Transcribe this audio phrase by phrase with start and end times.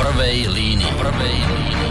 [0.00, 0.92] prvej línii.
[0.96, 1.88] Prvej línii.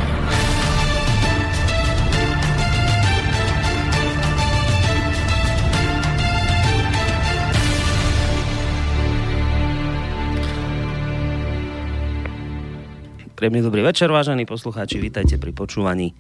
[13.38, 16.18] Príjemný dobrý večer, vážení poslucháči, vítajte pri počúvaní.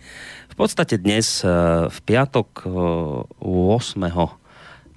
[0.47, 1.49] V podstate dnes, eh,
[1.89, 2.69] v piatok
[3.41, 4.39] 8.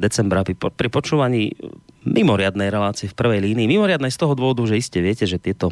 [0.03, 1.55] Eh, decembra, pri počúvaní
[2.03, 3.71] mimoriadnej relácie v prvej línii.
[3.71, 5.71] Mimoriadnej z toho dôvodu, že iste viete, že tieto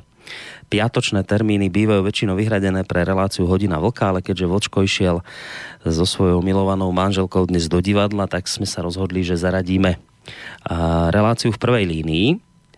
[0.71, 5.27] piatočné termíny bývajú väčšinou vyhradené pre reláciu Hodina vlka, ale keďže Vlčko išiel
[5.83, 10.01] so svojou milovanou manželkou dnes do divadla, tak sme sa rozhodli, že zaradíme eh,
[11.11, 12.29] reláciu v prvej línii,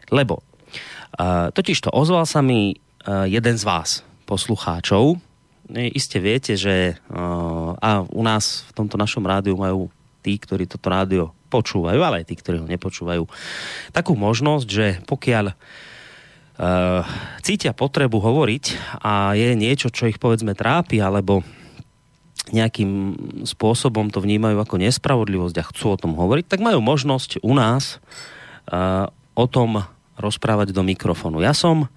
[0.09, 0.41] lebo
[1.53, 5.19] totiž to ozval sa mi Eh, jeden z vás, poslucháčov.
[5.75, 9.91] Iste viete, že eh, a u nás v tomto našom rádiu majú
[10.23, 13.29] tí, ktorí toto rádio počúvajú, ale aj tí, ktorí ho nepočúvajú,
[13.93, 15.57] takú možnosť, že pokiaľ uh,
[17.45, 18.65] cítia potrebu hovoriť
[19.05, 21.45] a je niečo, čo ich povedzme trápi, alebo
[22.49, 27.53] nejakým spôsobom to vnímajú ako nespravodlivosť a chcú o tom hovoriť, tak majú možnosť u
[27.53, 28.01] nás
[28.73, 29.85] uh, o tom
[30.17, 31.45] rozprávať do mikrofónu.
[31.45, 31.93] Ja som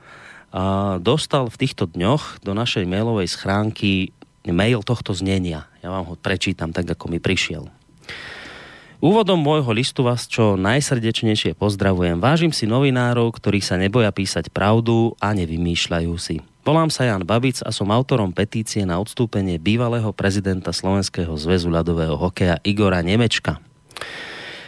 [0.55, 4.15] a dostal v týchto dňoch do našej mailovej schránky
[4.47, 5.67] mail tohto znenia.
[5.83, 7.67] Ja vám ho prečítam tak, ako mi prišiel.
[9.05, 12.17] Úvodom môjho listu vás čo najsrdečnejšie pozdravujem.
[12.17, 16.41] Vážim si novinárov, ktorí sa neboja písať pravdu a nevymýšľajú si.
[16.65, 22.17] Volám sa Jan Babic a som autorom petície na odstúpenie bývalého prezidenta Slovenského zväzu ľadového
[22.17, 23.61] hokeja Igora Nemečka.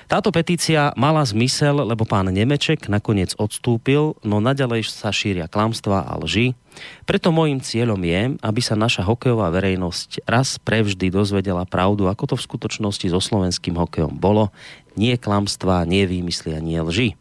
[0.08, 6.16] Táto petícia mala zmysel, lebo pán Nemeček nakoniec odstúpil, no naďalej sa šíria klamstvá a
[6.24, 6.56] lži.
[7.04, 12.36] Preto môjim cieľom je, aby sa naša hokejová verejnosť raz prevždy dozvedela pravdu, ako to
[12.40, 14.56] v skutočnosti so slovenským hokejom bolo.
[14.96, 17.20] Nie klamstvá, nie výmysly a nie lži.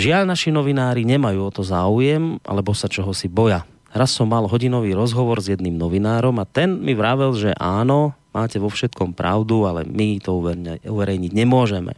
[0.00, 3.68] Žiaľ, naši novinári nemajú o to záujem, alebo sa čoho si boja.
[3.92, 8.62] Raz som mal hodinový rozhovor s jedným novinárom a ten mi vravel, že áno, máte
[8.62, 10.38] vo všetkom pravdu, ale my to
[10.86, 11.94] uverejniť nemôžeme.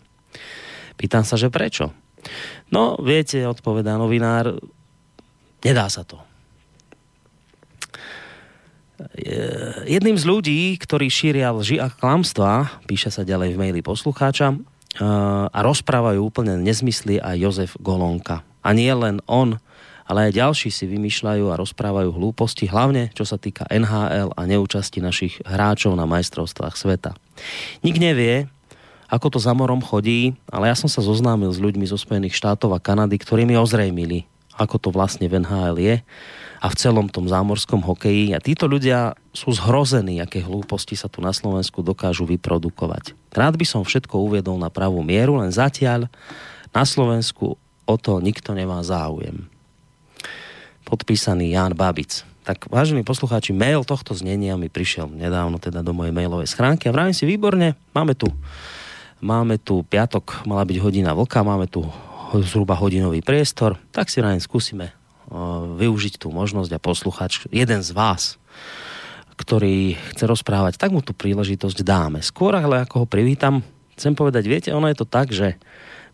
[0.97, 1.93] Pýtam sa, že prečo?
[2.71, 4.57] No, viete, odpovedá novinár,
[5.67, 6.21] nedá sa to.
[9.83, 14.55] Jedným z ľudí, ktorí šíria lži a klamstvá, píše sa ďalej v maili poslucháča,
[15.53, 18.45] a rozprávajú úplne nezmysly aj Jozef Golonka.
[18.61, 19.57] A nie len on,
[20.13, 25.01] ale aj ďalší si vymýšľajú a rozprávajú hlúposti, hlavne čo sa týka NHL a neúčasti
[25.01, 27.17] našich hráčov na majstrovstvách sveta.
[27.81, 28.45] Nik nevie,
[29.09, 32.77] ako to za morom chodí, ale ja som sa zoznámil s ľuďmi zo Spojených štátov
[32.77, 34.29] a Kanady, ktorí mi ozrejmili,
[34.61, 35.95] ako to vlastne v NHL je
[36.61, 38.37] a v celom tom zámorskom hokeji.
[38.37, 43.17] A títo ľudia sú zhrození, aké hlúposti sa tu na Slovensku dokážu vyprodukovať.
[43.33, 46.13] Rád by som všetko uviedol na pravú mieru, len zatiaľ
[46.69, 47.57] na Slovensku
[47.89, 49.52] o to nikto nemá záujem
[50.93, 52.21] podpísaný Jan Babic.
[52.45, 56.93] Tak vážení poslucháči, mail tohto znenia mi prišiel nedávno teda do mojej mailovej schránky a
[56.93, 58.29] vravím si výborne, máme tu,
[59.25, 61.89] máme tu piatok, mala byť hodina vlka, máme tu
[62.45, 64.93] zhruba hodinový priestor, tak si rájem skúsime
[65.81, 68.37] využiť tú možnosť a posluchač, jeden z vás,
[69.41, 72.21] ktorý chce rozprávať, tak mu tú príležitosť dáme.
[72.21, 73.65] Skôr ale ako ho privítam,
[73.97, 75.57] chcem povedať, viete, ono je to tak, že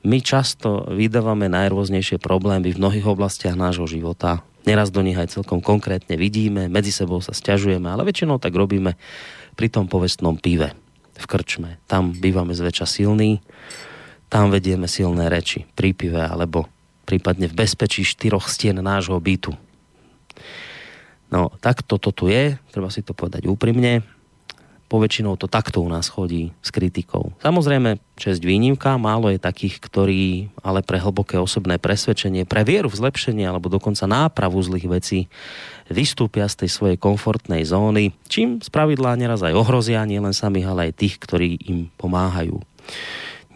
[0.06, 5.64] my často vydávame najrôznejšie problémy v mnohých oblastiach nášho života Neraz do nich aj celkom
[5.64, 9.00] konkrétne vidíme, medzi sebou sa stiažujeme, ale väčšinou tak robíme
[9.56, 10.76] pri tom povestnom pive
[11.16, 11.80] v krčme.
[11.88, 13.40] Tam bývame zväčša silní,
[14.28, 16.68] tam vedieme silné reči pri pive alebo
[17.08, 19.56] prípadne v bezpečí štyroch stien nášho bytu.
[21.32, 24.04] No, tak toto tu je, treba si to povedať úprimne
[24.88, 27.36] poväčšinou to takto u nás chodí s kritikou.
[27.44, 32.98] Samozrejme, čest výnimka, málo je takých, ktorí ale pre hlboké osobné presvedčenie, pre vieru v
[33.04, 35.20] zlepšenie alebo dokonca nápravu zlých vecí
[35.92, 40.98] vystúpia z tej svojej komfortnej zóny, čím spravidlá neraz aj ohrozia nielen samých, ale aj
[40.98, 42.58] tých, ktorí im pomáhajú.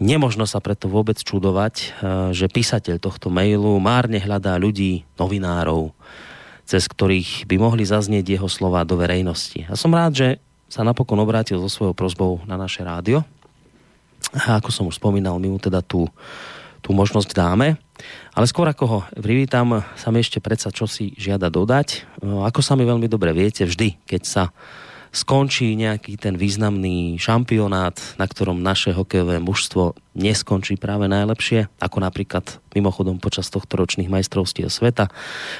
[0.01, 1.89] Nemožno sa preto vôbec čudovať, eh,
[2.33, 5.93] že písateľ tohto mailu márne hľadá ľudí, novinárov,
[6.65, 9.67] cez ktorých by mohli zaznieť jeho slova do verejnosti.
[9.69, 10.27] A som rád, že
[10.73, 13.21] sa napokon obrátil so svojou prozbou na naše rádio.
[14.33, 16.09] A ako som už spomínal, my mu teda tú,
[16.81, 17.77] tú možnosť dáme.
[18.33, 22.09] Ale skôr ako ho privítam, sa mi ešte predsa čo si žiada dodať.
[22.25, 24.43] Ako sa mi veľmi dobre viete, vždy, keď sa
[25.13, 32.57] skončí nejaký ten významný šampionát, na ktorom naše hokejové mužstvo neskončí práve najlepšie, ako napríklad
[32.73, 35.13] mimochodom počas tohto ročných majstrovstiev sveta,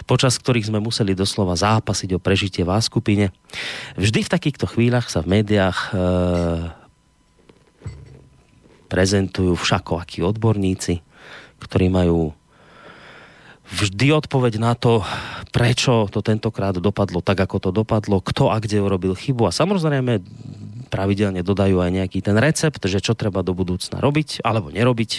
[0.09, 3.29] počas ktorých sme museli doslova zápasiť o prežitie v skupine.
[3.93, 5.89] Vždy v takýchto chvíľach sa v médiách e,
[8.89, 11.05] prezentujú všako akí odborníci,
[11.61, 12.33] ktorí majú
[13.73, 15.01] vždy odpoveď na to,
[15.49, 20.21] prečo to tentokrát dopadlo tak, ako to dopadlo, kto a kde urobil chybu a samozrejme
[20.93, 25.11] pravidelne dodajú aj nejaký ten recept, že čo treba do budúcna robiť alebo nerobiť,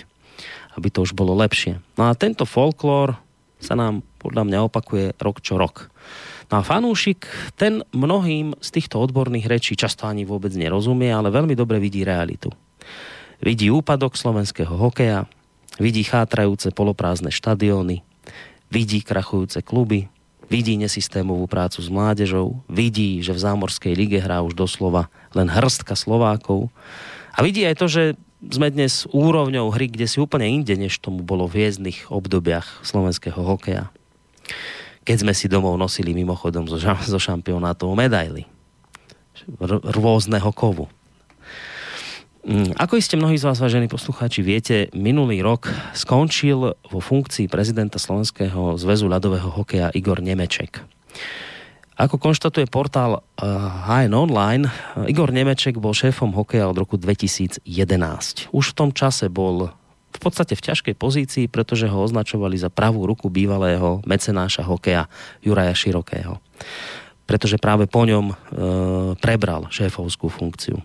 [0.78, 1.82] aby to už bolo lepšie.
[1.98, 3.18] No a tento folklór
[3.58, 5.90] sa nám podľa mňa opakuje rok čo rok.
[6.52, 7.26] No a fanúšik,
[7.58, 12.52] ten mnohým z týchto odborných rečí často ani vôbec nerozumie, ale veľmi dobre vidí realitu.
[13.42, 15.26] Vidí úpadok slovenského hokeja,
[15.82, 18.04] vidí chátrajúce poloprázdne štadióny,
[18.74, 20.10] vidí krachujúce kluby,
[20.50, 25.94] vidí nesystémovú prácu s mládežou, vidí, že v zámorskej lige hrá už doslova len hrstka
[25.94, 26.74] Slovákov
[27.30, 28.02] a vidí aj to, že
[28.44, 33.40] sme dnes úrovňou hry, kde si úplne inde, než tomu bolo v hviezdnych obdobiach slovenského
[33.40, 33.88] hokeja.
[35.06, 38.44] Keď sme si domov nosili mimochodom zo, zo šampionátov medaily.
[39.96, 40.92] Rôzneho kovu.
[42.44, 47.96] Mm, ako iste mnohí z vás, vážení poslucháči, viete, minulý rok skončil vo funkcii prezidenta
[47.96, 50.84] Slovenského zväzu ľadového hokeja Igor Nemeček.
[51.96, 54.68] Ako konštatuje portál HN eh, Online,
[55.08, 57.64] Igor Nemeček bol šéfom hokeja od roku 2011.
[58.52, 59.72] Už v tom čase bol
[60.12, 65.08] v podstate v ťažkej pozícii, pretože ho označovali za pravú ruku bývalého mecenáša hokeja
[65.40, 66.44] Juraja Širokého.
[67.24, 68.34] Pretože práve po ňom e,
[69.16, 70.78] prebral šéfovskú funkciu.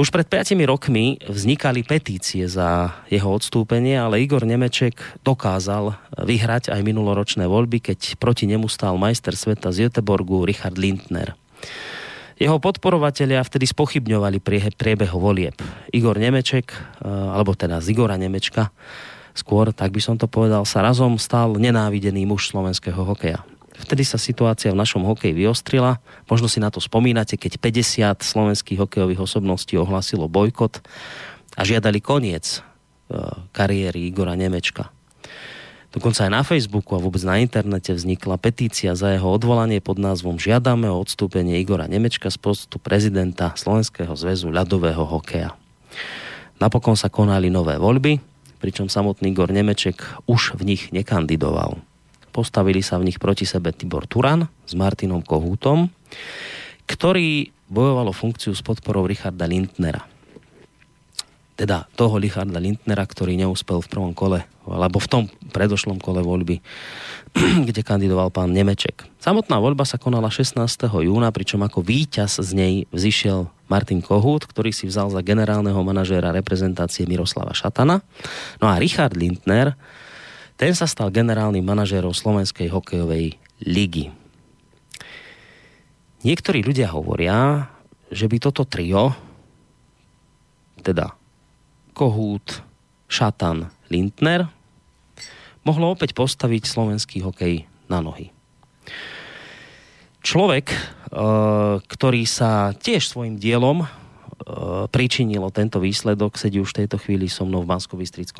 [0.00, 6.80] Už pred 5 rokmi vznikali petície za jeho odstúpenie, ale Igor Nemeček dokázal vyhrať aj
[6.80, 11.36] minuloročné voľby, keď proti nemu stál majster sveta z Göteborgu Richard Lindner.
[12.40, 14.40] Jeho podporovatelia vtedy spochybňovali
[14.72, 15.60] priebeh volieb.
[15.92, 18.72] Igor Nemeček, eh, alebo teda z Igora Nemečka,
[19.36, 23.44] skôr, tak by som to povedal, sa razom stal nenávidený muž slovenského hokeja.
[23.80, 25.98] Vtedy sa situácia v našom hokeji vyostrila.
[26.28, 30.84] Možno si na to spomínate, keď 50 slovenských hokejových osobností ohlasilo bojkot
[31.56, 33.16] a žiadali koniec e,
[33.56, 34.92] kariéry Igora Nemečka.
[35.90, 40.38] Dokonca aj na Facebooku a vôbec na internete vznikla petícia za jeho odvolanie pod názvom
[40.38, 45.58] Žiadame o odstúpenie Igora Nemečka z postu prezidenta Slovenského zväzu ľadového hokeja.
[46.62, 48.22] Napokon sa konali nové voľby,
[48.62, 51.89] pričom samotný Igor Nemeček už v nich nekandidoval.
[52.30, 55.90] Postavili sa v nich proti sebe Tibor Turan s Martinom Kohútom,
[56.86, 60.06] ktorý bojovalo funkciu s podporou Richarda Lindnera.
[61.54, 65.22] Teda toho Richarda Lindnera, ktorý neúspel v prvom kole, alebo v tom
[65.54, 66.62] predošlom kole voľby,
[67.68, 69.06] kde kandidoval pán Nemeček.
[69.22, 70.56] Samotná voľba sa konala 16.
[70.88, 76.34] júna, pričom ako víťaz z nej vzýšiel Martin Kohút, ktorý si vzal za generálneho manažéra
[76.34, 78.02] reprezentácie Miroslava Šatana.
[78.58, 79.78] No a Richard Lindner
[80.60, 84.12] ten sa stal generálnym manažérom Slovenskej hokejovej ligy.
[86.20, 87.64] Niektorí ľudia hovoria,
[88.12, 89.16] že by toto trio,
[90.84, 91.16] teda
[91.96, 92.60] Kohút,
[93.08, 94.52] Šatan, Lindner,
[95.64, 98.28] mohlo opäť postaviť slovenský hokej na nohy.
[100.20, 100.78] Človek, eh,
[101.80, 103.99] ktorý sa tiež svojim dielom E,
[104.88, 107.94] pričinilo tento výsledok, sedí už v tejto chvíli so mnou v bansko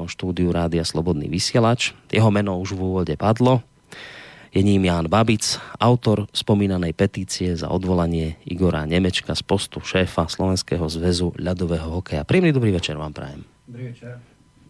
[0.08, 1.92] štúdiu Rádia Slobodný vysielač.
[2.08, 3.60] Jeho meno už v úvode padlo.
[4.50, 10.82] Je ním Ján Babic, autor spomínanej petície za odvolanie Igora Nemečka z postu šéfa Slovenského
[10.90, 12.26] zväzu ľadového hokeja.
[12.26, 13.46] Príjemný dobrý večer vám prajem.
[13.70, 14.18] Dobrý večer.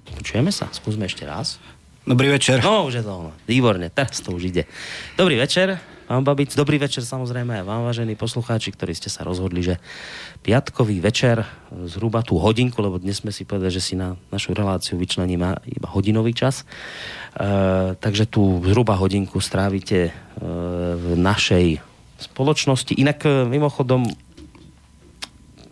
[0.04, 0.68] Počujeme sa?
[0.68, 1.56] Skúsme ešte raz.
[2.04, 2.60] Dobrý večer.
[2.60, 4.68] No, už je to Výborne, teraz to už ide.
[5.16, 5.80] Dobrý večer.
[6.10, 9.78] Pán Babic, dobrý večer samozrejme aj vám, vážení poslucháči, ktorí ste sa rozhodli, že
[10.42, 11.46] piatkový večer,
[11.86, 15.86] zhruba tú hodinku, lebo dnes sme si povedali, že si na našu reláciu vyčleníme iba
[15.86, 16.66] hodinový čas.
[17.38, 20.12] E, takže tú zhruba hodinku strávite e,
[20.98, 21.78] v našej
[22.18, 22.90] spoločnosti.
[22.98, 24.02] Inak e, mimochodom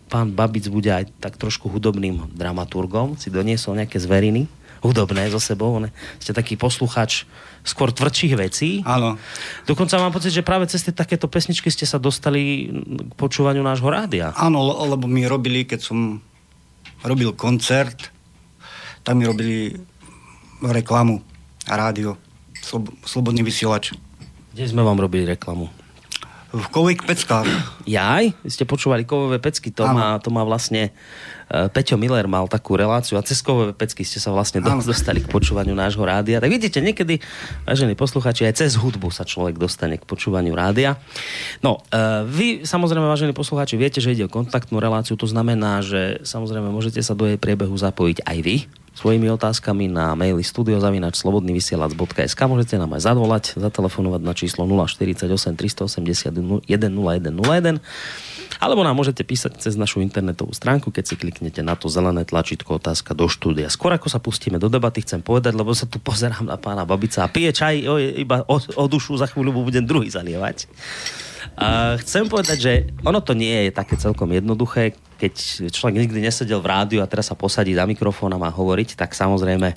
[0.06, 4.46] pán Babic bude aj tak trošku hudobným dramaturgom, si doniesol nejaké zveriny
[4.84, 5.78] hudobné zo sebou.
[5.82, 5.90] Ne?
[6.22, 7.24] Ste taký posluchač
[7.66, 8.70] skôr tvrdších vecí.
[8.86, 9.18] Áno.
[9.68, 12.70] Dokonca mám pocit, že práve cez tie takéto pesničky ste sa dostali
[13.10, 14.32] k počúvaniu nášho rádia.
[14.38, 16.22] Áno, lebo mi robili, keď som
[17.04, 18.08] robil koncert,
[19.04, 19.76] tak mi robili
[20.64, 21.20] reklamu
[21.68, 22.16] rádio.
[22.58, 23.94] Slob- slobodný vysielač.
[24.56, 25.70] Kde sme vám robili reklamu?
[26.48, 27.44] V kových peckách.
[27.84, 28.32] Jaj?
[28.48, 30.96] Ste počúvali kovové pecky, to má, to má vlastne
[31.48, 35.28] Peťo Miller mal takú reláciu a cez kovové pecky ste sa vlastne do, dostali k
[35.32, 36.44] počúvaniu nášho rádia.
[36.44, 37.24] Tak vidíte, niekedy,
[37.64, 41.00] vážení posluchači, aj cez hudbu sa človek dostane k počúvaniu rádia.
[41.64, 46.20] No, uh, vy samozrejme, vážení posluchači, viete, že ide o kontaktnú reláciu, to znamená, že
[46.20, 48.56] samozrejme môžete sa do jej priebehu zapojiť aj vy,
[48.98, 57.78] svojimi otázkami na maili studiozavinač.slobodnyvysielac.sk Môžete nám aj zavolať, zatelefonovať na číslo 048 381 0101
[58.58, 62.82] Alebo nám môžete písať cez našu internetovú stránku, keď si kliknete na to zelené tlačítko
[62.82, 63.70] otázka do štúdia.
[63.70, 67.22] Skôr ako sa pustíme do debaty, chcem povedať, lebo sa tu pozerám na pána Babica
[67.22, 70.66] a pije čaj o, iba o, o dušu, za chvíľu budem druhý zalievať.
[71.58, 72.72] A chcem povedať, že
[73.02, 75.34] ono to nie je také celkom jednoduché, keď
[75.74, 79.14] človek nikdy nesedel v rádiu a teraz sa posadí za mikrofón a má hovoriť, tak
[79.14, 79.74] samozrejme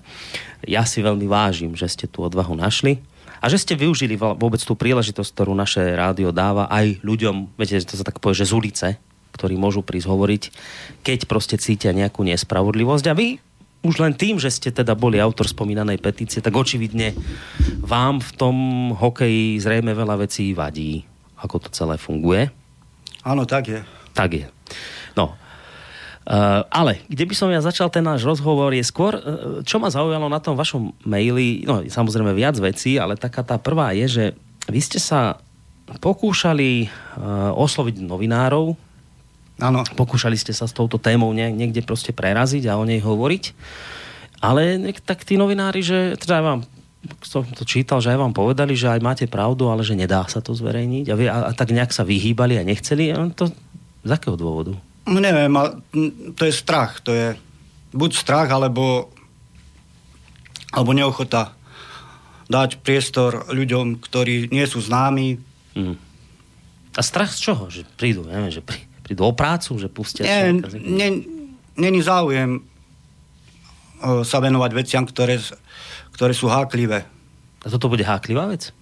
[0.70, 3.02] ja si veľmi vážim, že ste tú odvahu našli
[3.42, 7.98] a že ste využili vôbec tú príležitosť, ktorú naše rádio dáva aj ľuďom, viete, to
[7.98, 8.88] sa tak povie, že z ulice,
[9.34, 10.44] ktorí môžu prísť hovoriť,
[11.02, 13.06] keď proste cítia nejakú nespravodlivosť.
[13.10, 13.42] A vy
[13.82, 17.18] už len tým, že ste teda boli autor spomínanej petície, tak očividne
[17.82, 18.58] vám v tom
[18.94, 21.02] hokeji zrejme veľa vecí vadí,
[21.42, 22.54] ako to celé funguje.
[23.26, 23.82] Áno, tak je.
[24.14, 24.46] Tak je.
[26.22, 29.22] Uh, ale kde by som ja začal ten náš rozhovor je skôr, uh,
[29.66, 33.90] čo ma zaujalo na tom vašom maili, no samozrejme viac vecí, ale taká tá prvá
[33.98, 34.26] je, že
[34.70, 35.42] vy ste sa
[35.98, 38.78] pokúšali uh, osloviť novinárov,
[39.66, 39.82] Áno.
[39.98, 43.44] pokúšali ste sa s touto témou nie, niekde proste preraziť a o nej hovoriť,
[44.46, 46.62] ale tak tí novinári, že teda ja vám
[47.26, 50.38] som to čítal, že aj vám povedali, že aj máte pravdu, ale že nedá sa
[50.38, 53.10] to zverejniť a, vy, a, a tak nejak sa vyhýbali a nechceli.
[53.42, 53.50] To
[54.06, 54.78] z akého dôvodu?
[55.08, 55.52] No neviem,
[56.38, 57.02] to je strach.
[57.06, 57.38] To je
[57.92, 59.10] buď strach, alebo,
[60.72, 61.58] alebo neochota
[62.52, 65.40] dať priestor ľuďom, ktorí nie sú známi.
[65.74, 65.96] Mm.
[66.92, 67.72] A strach z čoho?
[67.72, 68.60] Že prídu, neviem, že
[69.02, 70.28] prídu o prácu, že pustia...
[70.28, 71.10] Nie, nie,
[71.80, 72.68] není záujem
[74.26, 75.38] sa venovať veciam, ktoré,
[76.12, 77.06] ktoré sú háklivé.
[77.62, 78.74] A toto bude háklivá vec?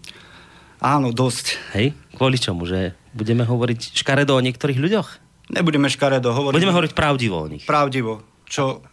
[0.79, 1.59] Áno, dosť.
[1.75, 1.91] Hej?
[2.15, 2.63] Kvôli čomu?
[2.63, 5.28] Že budeme hovoriť škaredo o niektorých ľuďoch?
[5.49, 6.55] Nebudeme škaredo hovoriť.
[6.55, 7.65] Budeme hovoriť pravdivo o nich.
[7.65, 8.21] Pravdivo.
[8.45, 8.85] Čo,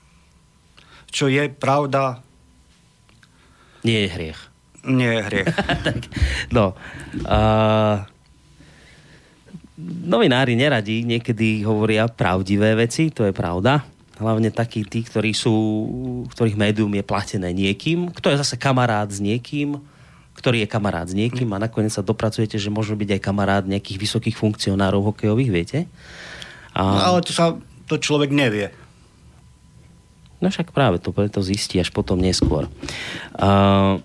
[1.12, 2.24] čo je pravda...
[3.84, 4.40] Nie je hriech.
[4.88, 5.46] Nie je hriech.
[5.86, 6.00] tak,
[6.48, 6.72] no.
[7.22, 8.02] Uh,
[10.08, 13.84] novinári neradi niekedy hovoria pravdivé veci, to je pravda.
[14.16, 15.52] Hlavne takí tí, ktorí sú,
[16.32, 19.76] ktorých médium je platené niekým, kto je zase kamarát s niekým,
[20.40, 24.00] ktorý je kamarát s niekým a nakoniec sa dopracujete, že môže byť aj kamarát nejakých
[24.00, 25.78] vysokých funkcionárov hokejových, viete?
[26.76, 26.82] A...
[26.84, 27.56] No, ale to sa
[27.88, 28.68] to človek nevie.
[30.36, 32.68] No však práve to, to zistí až potom neskôr.
[33.32, 33.96] Uh,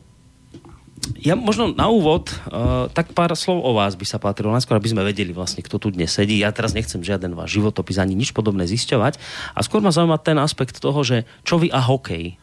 [1.20, 4.88] ja možno na úvod, uh, tak pár slov o vás by sa patrilo, najskôr aby
[4.88, 6.40] sme vedeli vlastne, kto tu dnes sedí.
[6.40, 9.20] Ja teraz nechcem žiaden váš životopis ani nič podobné zisťovať.
[9.52, 12.40] A skôr ma zaujíma ten aspekt toho, že čo vy a hokej.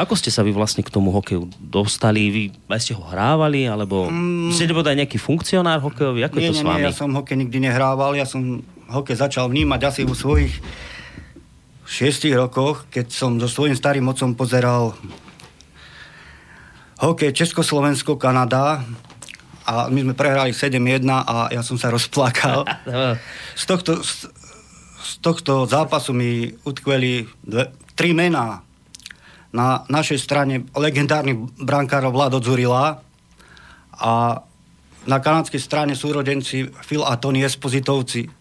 [0.00, 2.32] Ako ste sa vy vlastne k tomu hokeju dostali?
[2.32, 4.50] Vy aj ste ho hrávali, alebo mm.
[4.50, 6.26] ste nebol aj nejaký funkcionár hokejový?
[6.26, 6.82] Ako nie, je to nie, s vami?
[6.82, 10.56] Nie, ja som hokej nikdy nehrával, ja som hokej začal vnímať asi vo svojich
[11.88, 14.96] šiestich rokoch, keď som so svojím starým mocom pozeral
[17.00, 18.84] hokej Československo, Kanada
[19.68, 22.64] a my sme prehrali 7-1 a ja som sa rozplakal.
[23.60, 24.28] z, tohto, z,
[25.00, 28.64] z tohto zápasu mi utkveli dve, tri mená.
[29.48, 33.00] Na našej strane legendárny brankár Vlado Zurila
[33.96, 34.12] a
[35.08, 38.37] na kanadskej strane súrodenci Phil a Tony Espozitovci.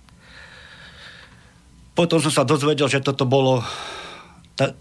[1.98, 3.66] Potom som sa dozvedel, že toto bolo...
[4.54, 4.78] Ta,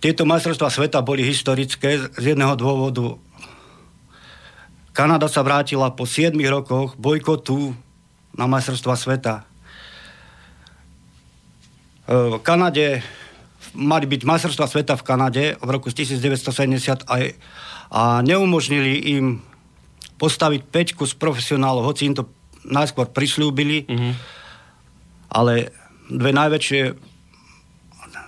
[0.00, 3.20] tieto majstrovstvá sveta boli historické z jedného dôvodu.
[4.96, 7.76] Kanada sa vrátila po 7 rokoch bojkotu
[8.32, 9.34] na majstrovstvá sveta.
[12.08, 13.04] V Kanade
[13.76, 17.36] mali byť majstrovstvá sveta v Kanade v roku 1970 aj,
[17.92, 19.44] a neumožnili im
[20.16, 22.26] postaviť peťku z profesionálov, hoci im to
[22.66, 24.12] najskôr prislúbili, mm-hmm.
[25.34, 25.74] ale
[26.10, 26.82] dve najväčšie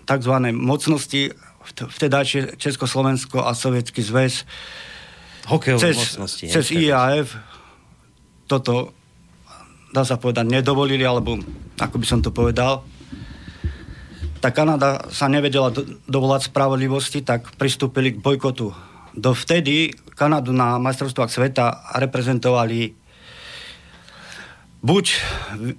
[0.04, 0.34] tzv.
[0.52, 1.32] mocnosti,
[1.74, 4.44] vtedajšie Československo a Sovietský zväz,
[5.80, 7.34] cez, mocnosti, cez IAF
[8.44, 8.92] toto,
[9.92, 11.40] dá sa povedať, nedovolili, alebo
[11.80, 12.84] ako by som to povedal,
[14.44, 18.76] tá Kanada sa nevedela do, dovolať spravodlivosti, tak pristúpili k bojkotu.
[19.16, 22.92] Dovtedy Kanadu na majstrovstvách sveta reprezentovali
[24.84, 25.04] buď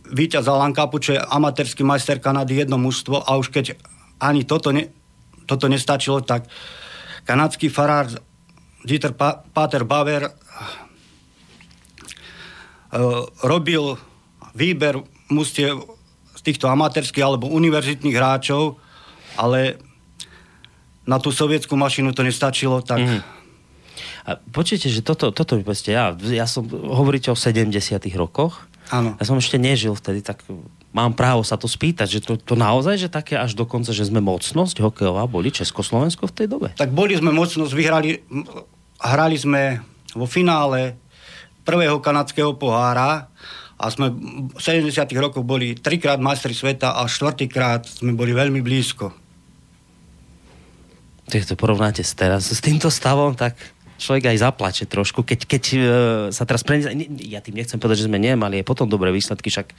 [0.10, 3.78] víťaz Alan Kapu, čo je amatérský majster Kanady, jedno mužstvo, a už keď
[4.18, 4.90] ani toto, ne,
[5.46, 6.50] toto nestačilo, tak
[7.30, 8.10] kanadský farár
[8.86, 10.34] Dieter pa, Pater Bauer uh,
[13.46, 13.98] robil
[14.54, 15.86] výber mustiev
[16.38, 18.78] z týchto amatérských alebo univerzitných hráčov,
[19.38, 19.82] ale
[21.06, 23.22] na tú sovietskú mašinu to nestačilo, tak mm.
[24.26, 27.70] A počujete, že toto, toto mi povedzte, ja, ja som, hovoríte o 70
[28.18, 29.18] rokoch, Áno.
[29.18, 30.46] Ja som ešte nežil vtedy, tak
[30.94, 34.22] mám právo sa to spýtať, že to, to naozaj, že také až dokonca, že sme
[34.22, 36.70] mocnosť hokejová, boli Československo v tej dobe?
[36.78, 38.22] Tak boli sme mocnosť, vyhrali,
[39.02, 39.82] hrali sme
[40.16, 40.96] vo finále
[41.66, 43.28] prvého kanadského pohára
[43.76, 44.14] a sme
[44.56, 49.12] v 70 rokoch boli trikrát majstri sveta a štvrtýkrát sme boli veľmi blízko.
[51.26, 53.58] Keď to porovnáte s teraz, s týmto stavom, tak
[53.98, 55.82] človek aj zaplače trošku, keď, keď uh,
[56.32, 56.82] sa teraz pre...
[57.26, 59.72] Ja tým nechcem povedať, že sme nemali aj potom dobré výsledky, však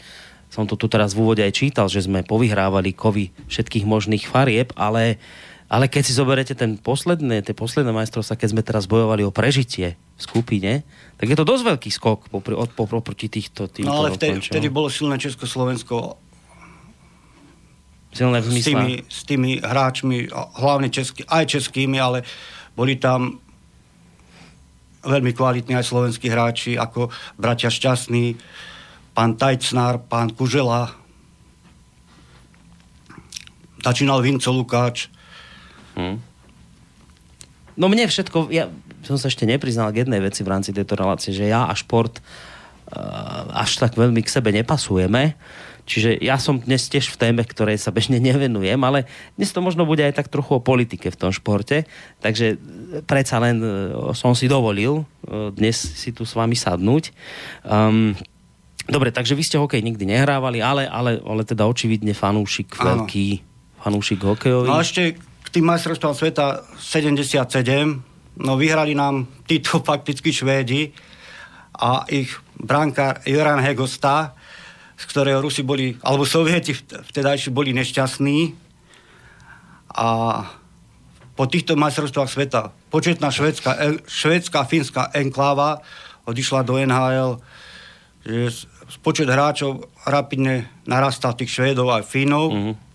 [0.51, 4.71] som to tu teraz v úvode aj čítal, že sme povyhrávali kovy všetkých možných farieb,
[4.79, 5.19] ale
[5.67, 9.99] ale keď si zoberete ten posledné, tie posledné majstrovstvá, keď sme teraz bojovali o prežitie
[9.99, 10.87] v skupine,
[11.19, 14.71] tak je to dosť veľký skok popri, od, proti týchto, týmto No ale vtedy, vtedy
[14.71, 16.23] bolo silné Československo
[18.15, 22.23] silné v s tými, s tými hráčmi, hlavne český, aj českými, ale
[22.79, 23.43] boli tam
[25.07, 27.09] veľmi kvalitní aj slovenskí hráči, ako
[27.39, 28.35] bratia Šťastný,
[29.15, 30.93] pán Tajcnár, pán Kužela,
[33.81, 35.15] začínal Vinco Lukáč,
[35.97, 36.21] Hmm.
[37.81, 38.69] No mne všetko, ja
[39.09, 42.21] som sa ešte nepriznal k jednej veci v rámci tejto relácie, že ja a šport
[42.21, 45.37] uh, až tak veľmi k sebe nepasujeme.
[45.87, 49.07] Čiže ja som dnes tiež v téme, ktorej sa bežne nevenujem, ale
[49.39, 51.87] dnes to možno bude aj tak trochu o politike v tom športe.
[52.19, 52.59] Takže
[53.07, 57.15] predsa len uh, som si dovolil uh, dnes si tu s vami sadnúť.
[57.63, 58.19] Um,
[58.91, 63.07] dobre, takže vy ste hokej nikdy nehrávali, ale, ale, ale teda očividne fanúšik, Áno.
[63.07, 63.27] veľký
[63.87, 64.67] fanúšik hokejový.
[64.67, 65.15] No ešte
[65.55, 67.41] tým majstrovstvám sveta 77,
[68.43, 70.93] no vyhrali nám títo fakticky Švédi
[71.77, 74.36] a ich brankár Joran Hegosta,
[74.97, 78.57] z ktorého Rusi boli, alebo Sovieti vtedajší boli nešťastní
[79.97, 80.09] a
[81.37, 85.85] po týchto majstrovstvách sveta početná švédska, e, švédska fínska enkláva
[86.25, 87.39] odišla do NHL,
[88.25, 88.67] že
[89.05, 92.51] počet hráčov rapidne narastal tých Švédov a Fínov.
[92.51, 92.87] Mm-hmm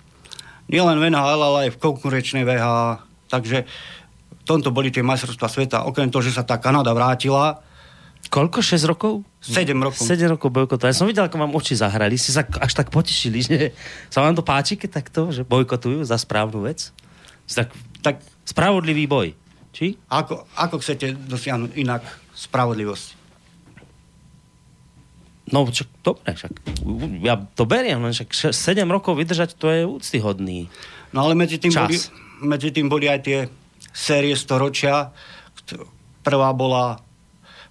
[0.71, 2.67] nielen v NHL, ale aj v konkurenčnej VH.
[3.27, 3.67] Takže
[4.41, 5.77] v tomto boli tie majstrovstvá sveta.
[5.83, 7.59] Okrem toho, že sa tá Kanada vrátila.
[8.31, 8.63] Koľko?
[8.63, 9.27] 6 rokov?
[9.43, 10.07] 7 rokov.
[10.07, 10.87] 7 rokov bojkotu.
[10.87, 12.15] Ja som videl, ako vám oči zahrali.
[12.15, 13.57] Si sa až tak potešili, že
[14.07, 16.95] sa vám to páči, keď takto, že bojkotujú za správnu vec?
[17.51, 18.15] Tak, tak
[18.47, 19.35] spravodlivý boj.
[19.75, 19.99] Či?
[20.07, 23.19] Ako, ako chcete dosiahnuť inak spravodlivosť?
[25.51, 26.53] No, čo, dobre, však
[27.27, 30.71] ja to beriem, len však 7 rokov vydržať, to je úctyhodný
[31.11, 31.99] No ale medzi tým, boli,
[32.39, 33.39] medzi tým boli aj tie
[33.91, 35.11] série storočia.
[36.23, 37.03] Prvá bola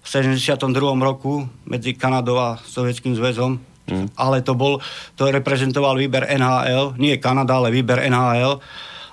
[0.01, 0.57] v 72.
[0.99, 3.61] roku medzi Kanadou a Sovietským zväzom.
[3.87, 4.07] Mm.
[4.17, 4.81] Ale to bol,
[5.17, 8.57] to reprezentoval výber NHL, nie Kanada, ale výber NHL.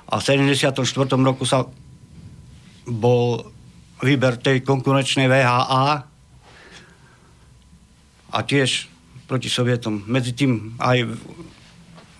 [0.09, 0.73] A v 74.
[1.21, 1.69] roku sa
[2.89, 3.45] bol
[4.01, 6.09] výber tej konkurenčnej VHA,
[8.33, 8.89] a tiež
[9.29, 10.05] proti Sovietom.
[10.09, 11.05] Medzi tým aj,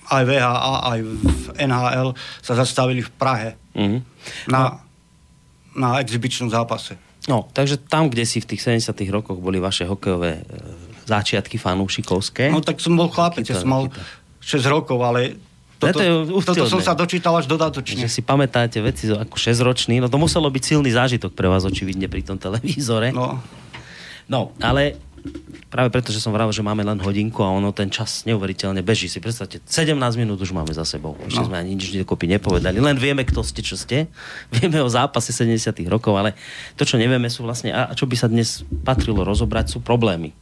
[0.09, 2.09] aj VHA, aj v NHL
[2.41, 4.01] sa zastavili v Prahe mm-hmm.
[4.53, 4.69] na, no.
[5.77, 6.97] na exibičnom zápase.
[7.29, 10.43] No, takže tam, kde si v tých 70 rokoch boli vaše hokejové e,
[11.05, 12.49] začiatky fanúšikovské.
[12.49, 13.83] No tak som bol chlapec, ja som mal
[14.41, 15.37] 6 rokov, ale
[15.79, 18.03] toto, to toto som sa dočítal až dodatočne.
[18.03, 22.11] Že si pamätáte veci ako 6-ročný, no to muselo byť silný zážitok pre vás očividne
[22.11, 23.15] pri tom televízore.
[23.15, 23.39] No.
[24.27, 24.99] No, ale
[25.69, 29.07] práve preto, že som vravil, že máme len hodinku a ono ten čas neuveriteľne beží.
[29.07, 31.15] Si predstavte, 17 minút už máme za sebou.
[31.29, 31.49] Ešte no.
[31.53, 32.81] sme ani nič dokopy nepovedali.
[32.81, 34.09] Len vieme, kto ste, čo ste.
[34.57, 36.35] Vieme o zápase 70 rokov, ale
[36.75, 40.33] to, čo nevieme, sú vlastne, a čo by sa dnes patrilo rozobrať, sú problémy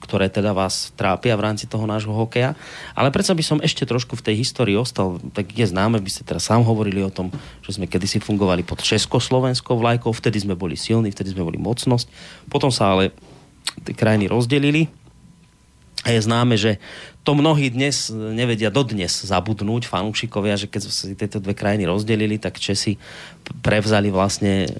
[0.00, 2.56] ktoré teda vás trápia v rámci toho nášho hokeja.
[2.96, 6.24] Ale predsa by som ešte trošku v tej histórii ostal, tak je známe, by ste
[6.24, 7.28] teraz sám hovorili o tom,
[7.60, 12.08] že sme kedysi fungovali pod Československou vlajkou, vtedy sme boli silní, vtedy sme boli mocnosť.
[12.48, 13.12] Potom sa ale
[13.84, 14.88] tie krajiny rozdelili.
[16.00, 16.80] A je známe, že
[17.20, 22.56] to mnohí dnes nevedia dodnes zabudnúť fanúšikovia, že keď sa tieto dve krajiny rozdelili, tak
[22.56, 22.96] Česi
[23.60, 24.70] prevzali vlastne e,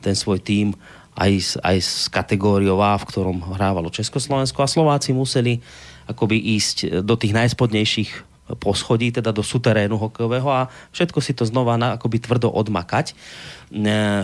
[0.00, 0.72] ten svoj tím
[1.12, 5.60] aj, z, aj s kategóriou A, v ktorom hrávalo Československo a Slováci museli
[6.08, 11.76] akoby ísť do tých najspodnejších poschodí, teda do suterénu hokejového a všetko si to znova
[11.80, 13.12] na, akoby tvrdo odmakať.
[13.12, 13.14] E,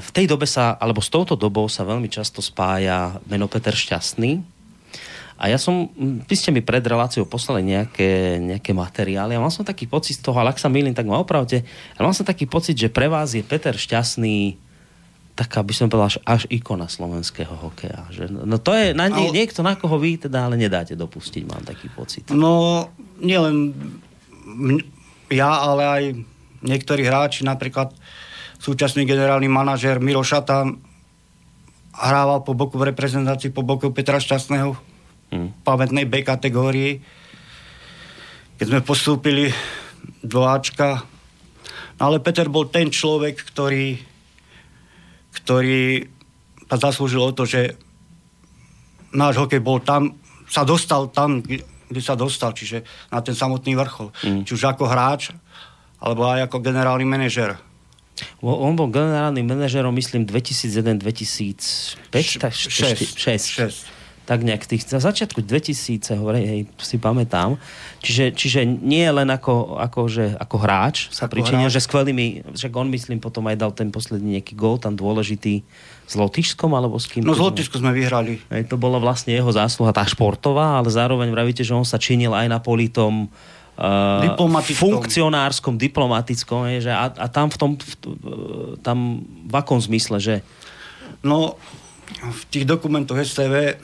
[0.00, 4.40] v tej dobe sa, alebo s touto dobou sa veľmi často spája meno Peter Šťastný.
[5.38, 5.86] A ja som,
[6.26, 10.26] vy ste mi pred reláciou poslali nejaké, nejaké materiály a mal som taký pocit z
[10.26, 11.62] toho, ale ak sa milím, tak ma opravte,
[11.94, 14.68] ale mal som taký pocit, že pre vás je Peter Šťastný
[15.38, 18.10] taká by som povedal až, až ikona slovenského hokeja.
[18.10, 21.62] Že, no to je na, nie, niekto, na koho vy teda ale nedáte dopustiť, mám
[21.62, 22.26] taký pocit.
[22.34, 22.90] No,
[23.22, 23.70] nielen
[25.30, 26.02] ja, ale aj
[26.66, 27.94] niektorí hráči, napríklad
[28.58, 30.82] súčasný generálny manažer Miro Šatan
[31.94, 34.70] hrával po boku v reprezentácii po boku Petra Šťastného
[35.28, 37.02] v pamätnej B kategórii.
[38.58, 39.50] Keď sme postúpili
[40.22, 41.02] do Ačka.
[41.98, 43.98] No ale Peter bol ten človek, ktorý,
[45.42, 46.06] ktorý
[46.70, 47.74] zaslúžil o to, že
[49.14, 50.14] náš hokej bol tam,
[50.46, 51.42] sa dostal tam,
[51.88, 54.12] kde sa dostal, čiže na ten samotný vrchol.
[54.22, 54.44] Mm.
[54.44, 55.34] Či už ako hráč,
[55.98, 57.58] alebo aj ako generálny manažer.
[58.42, 62.12] On bol generálnym manažerom, myslím, 2001-2005?
[62.12, 63.18] 6.
[63.18, 63.97] 6
[64.28, 67.56] tak nejak tých, za začiatku 2000, hovorí, hej, si pamätám.
[68.04, 71.80] Čiže, čiže nie len ako, ako, že, ako hráč sa ako pričinil, hráč.
[71.80, 75.64] že skvelými, však on myslím potom aj dal ten posledný nejaký gol, tam dôležitý
[76.04, 77.24] s Lotyšskom, alebo s kým?
[77.24, 78.36] No s Lotyšskom sme vyhrali.
[78.52, 82.36] Hej, to bola vlastne jeho zásluha, tá športová, ale zároveň vravíte, že on sa činil
[82.36, 83.32] aj na politom
[83.80, 87.92] uh, funkcionárskom, diplomatickom, je, že a, a tam v tom, v,
[88.84, 90.36] tam v akom zmysle, že?
[91.24, 91.56] No,
[92.20, 93.80] v tých dokumentoch STV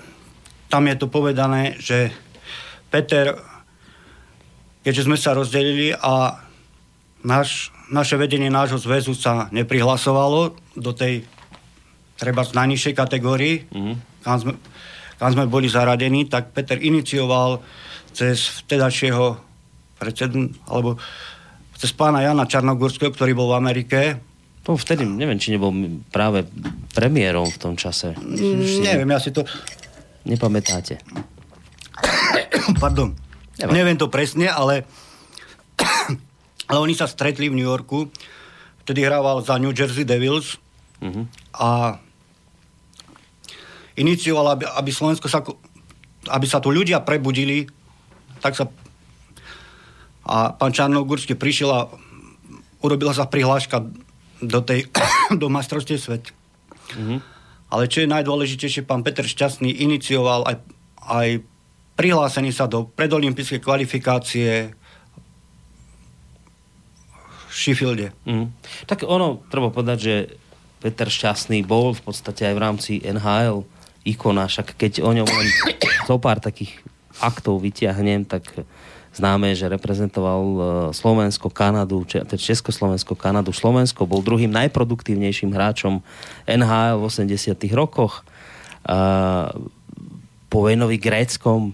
[0.68, 2.10] tam je to povedané, že
[2.90, 3.34] Peter,
[4.86, 6.44] keďže sme sa rozdelili a
[7.24, 11.26] naš, naše vedenie nášho zväzu sa neprihlasovalo do tej
[12.14, 14.22] treba z najnižšej kategórii, mm.
[14.22, 14.52] kam, sme,
[15.18, 17.58] kam sme boli zaradení, tak Peter inicioval
[18.14, 19.34] cez vtedajšieho
[19.98, 20.94] predsedu, alebo
[21.74, 24.00] cez pána Jana Čarnogórského, ktorý bol v Amerike.
[24.64, 25.74] To vtedy, neviem, či nebol
[26.08, 26.46] práve
[26.94, 28.14] premiérom v tom čase.
[28.14, 29.42] Mm, neviem, ja si to
[30.24, 31.00] nepamätáte?
[32.82, 33.14] Pardon.
[33.60, 33.74] Neviem.
[33.74, 34.82] Neviem to presne, ale,
[36.70, 38.10] ale oni sa stretli v New Yorku.
[38.84, 40.60] Vtedy hrával za New Jersey Devils
[41.00, 41.24] uh-huh.
[41.56, 41.96] a
[43.94, 45.40] inicioval, aby, aby Slovensko sa,
[46.28, 47.64] aby sa tu ľudia prebudili,
[48.42, 48.68] tak sa
[50.24, 51.84] a pán Čarnogórsky prišiel a
[52.80, 53.84] urobila sa prihláška
[54.40, 54.88] do tej
[55.40, 56.32] do majstrovstiev svet.
[56.96, 57.20] Uh-huh.
[57.74, 60.56] Ale čo je najdôležitejšie, pán Peter Šťastný inicioval aj,
[61.10, 61.28] aj
[61.98, 64.70] prihlásenie sa do predolimpijskej kvalifikácie
[67.50, 68.14] v Sheffielde.
[68.22, 68.54] Mm.
[68.86, 70.14] Tak ono, treba povedať, že
[70.78, 73.66] Peter Šťastný bol v podstate aj v rámci NHL
[74.06, 75.48] ikona, však keď o ňom len
[76.06, 76.78] zo pár takých
[77.18, 78.54] aktov vyťahnem, tak
[79.14, 80.58] známe, že reprezentoval e,
[80.90, 82.02] Slovensko, Kanadu,
[82.34, 83.54] Československo, Kanadu.
[83.54, 86.02] Slovensko bol druhým najproduktívnejším hráčom
[86.50, 88.26] NHL v 80 rokoch.
[90.50, 91.72] Po vojnovi Gréckom e,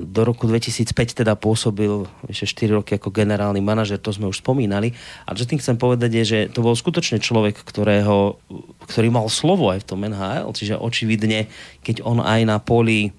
[0.00, 4.96] do roku 2005 teda pôsobil ešte 4 roky ako generálny manažer, to sme už spomínali.
[5.28, 8.40] A čo tým chcem povedať je, že to bol skutočne človek, ktorého,
[8.88, 11.52] ktorý mal slovo aj v tom NHL, čiže očividne,
[11.84, 13.14] keď on aj na poli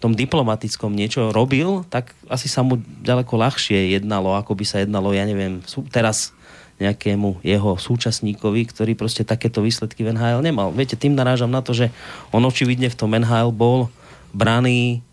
[0.00, 5.12] tom diplomatickom niečo robil, tak asi sa mu ďaleko ľahšie jednalo, ako by sa jednalo,
[5.12, 5.60] ja neviem,
[5.92, 6.32] teraz
[6.80, 10.72] nejakému jeho súčasníkovi, ktorý proste takéto výsledky v NHL nemal.
[10.72, 11.92] Viete, tým narážam na to, že
[12.32, 13.92] on očividne v tom NHL bol
[14.32, 15.04] braný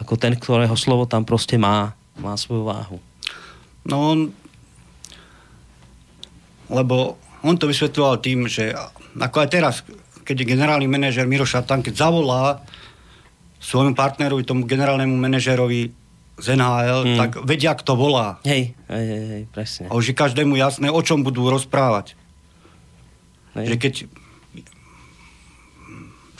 [0.00, 2.96] ako ten, ktorého slovo tam proste má, má svoju váhu.
[3.84, 4.18] No on,
[6.72, 8.72] lebo on to vysvetloval tým, že
[9.12, 9.74] ako aj teraz,
[10.24, 12.64] keď je generálny manažer Miroša tam, keď zavolá
[13.60, 15.92] svojmu partnerovi, tomu generálnemu manažerovi
[16.40, 17.18] z NHL, hmm.
[17.20, 18.40] tak vedia, kto volá.
[18.48, 19.92] Hej, hej, hej, hej presne.
[19.92, 22.16] A už je každému jasné, o čom budú rozprávať.
[23.60, 23.66] Hej.
[23.68, 23.94] Že keď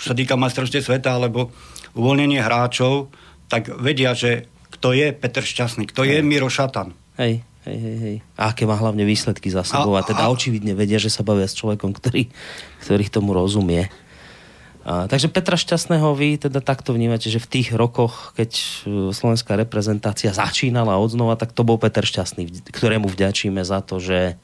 [0.00, 1.52] sa týka majstrovstie sveta alebo
[1.92, 3.12] uvoľnenie hráčov,
[3.52, 6.16] tak vedia, že kto je Peter Šťastný, kto hej.
[6.16, 6.96] je Miro Šatan.
[7.20, 8.16] Hej, hej, hej, hej.
[8.40, 9.92] A aké má hlavne výsledky za sebou.
[9.98, 12.33] A, a teda a, očividne vedia, že sa bavia s človekom, ktorý,
[12.80, 13.92] ktorý tomu rozumie.
[14.80, 18.64] A, takže Petra Šťastného vy teda takto vnímate, že v tých rokoch, keď e,
[19.12, 24.40] slovenská reprezentácia začínala odznova, tak to bol Peter Šťastný, ktorému vďačíme za to, že,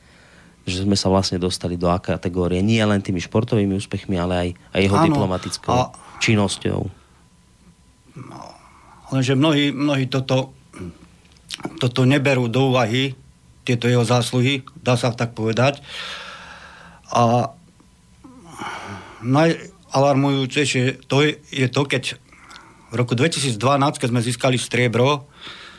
[0.68, 4.81] že sme sa vlastne dostali do kategórie nie len tými športovými úspechmi, ale aj, aj
[4.85, 5.92] jeho Áno, diplomatickou a...
[6.20, 6.81] činnosťou.
[8.16, 8.40] No,
[9.16, 10.53] lenže mnohí, mnohí toto,
[11.81, 13.16] toto neberú do úvahy,
[13.64, 15.81] tieto jeho zásluhy, dá sa tak povedať.
[17.09, 17.57] A
[19.25, 22.21] naj, alarmujúcejšie to je, je to, keď
[22.93, 23.57] v roku 2012,
[23.97, 25.25] keď sme získali striebro,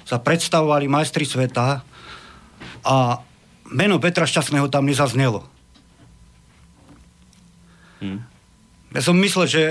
[0.03, 1.85] sa predstavovali majstri sveta
[2.81, 2.95] a
[3.69, 5.45] meno Petra Šťastného tam nezaznelo.
[8.01, 8.23] Hmm.
[8.95, 9.63] Ja som myslel, že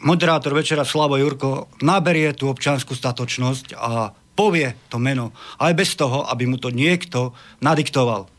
[0.00, 6.22] moderátor večera Slavo Jurko naberie tú občanskú statočnosť a povie to meno, aj bez toho,
[6.30, 8.30] aby mu to niekto nadiktoval.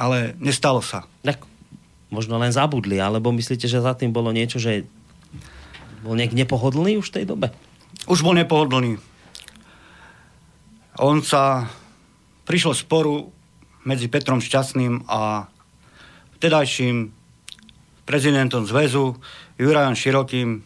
[0.00, 1.04] Ale nestalo sa.
[1.20, 1.55] Tak
[2.10, 4.86] možno len zabudli, alebo myslíte, že za tým bolo niečo, že
[6.06, 7.50] bol nejak nepohodlný už v tej dobe?
[8.06, 8.98] Už bol nepohodlný.
[11.02, 11.66] On sa
[12.46, 13.28] prišlo sporu
[13.82, 15.50] medzi Petrom Šťastným a
[16.38, 17.10] vtedajším
[18.06, 19.18] prezidentom zväzu
[19.58, 20.62] Jurajom Širokým,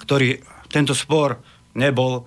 [0.00, 0.40] ktorý
[0.72, 1.44] tento spor
[1.76, 2.24] nebol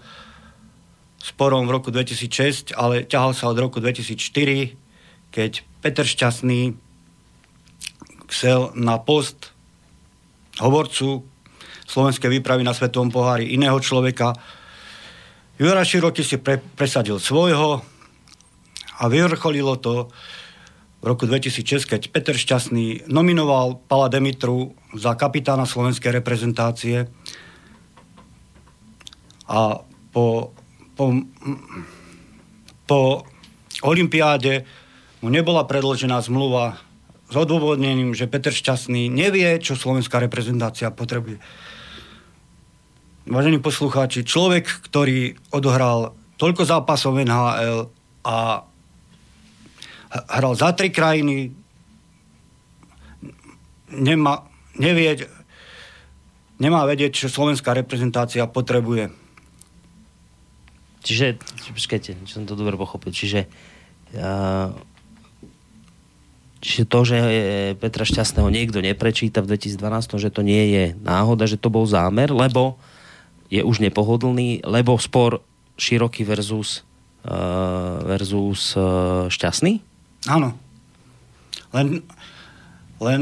[1.19, 4.77] sporom v roku 2006, ale ťahal sa od roku 2004,
[5.33, 5.51] keď
[5.83, 6.86] Peter Šťastný
[8.27, 9.55] chcel na post
[10.59, 11.23] hovorcu
[11.87, 14.35] slovenské výpravy na Svetovom pohári iného človeka.
[15.57, 17.81] Jura Široký si pre, presadil svojho
[18.97, 20.11] a vyvrcholilo to
[20.97, 27.05] v roku 2006, keď Peter Šťastný nominoval Pala Demitru za kapitána slovenskej reprezentácie
[29.47, 29.79] a
[30.11, 30.51] po,
[30.97, 31.05] po,
[32.89, 32.99] po
[33.85, 34.65] olympiáde
[35.21, 36.81] mu nebola predložená zmluva
[37.27, 41.43] s odôvodnením, že Peter Šťastný nevie, čo slovenská reprezentácia potrebuje.
[43.27, 47.91] Vážení poslucháči, človek, ktorý odohral toľko zápasov NHL
[48.23, 48.63] a
[50.31, 51.51] hral za tri krajiny,
[53.91, 54.47] nemá,
[54.79, 55.27] nevie,
[56.63, 59.11] nemá vedieť, čo slovenská reprezentácia potrebuje.
[61.03, 61.39] Čiže,
[61.71, 63.47] počkajte, som to dobre pochopil, čiže
[64.15, 64.71] uh,
[66.57, 67.17] Čiže to, že
[67.77, 72.33] Petra Šťastného niekto neprečíta v 2012, že to nie je náhoda, že to bol zámer,
[72.33, 72.81] lebo
[73.53, 75.45] je už nepohodlný, lebo spor
[75.77, 76.81] široký versus,
[77.29, 79.79] uh, versus uh, šťastný?
[80.25, 80.57] Áno.
[81.71, 82.01] Len,
[82.97, 83.21] len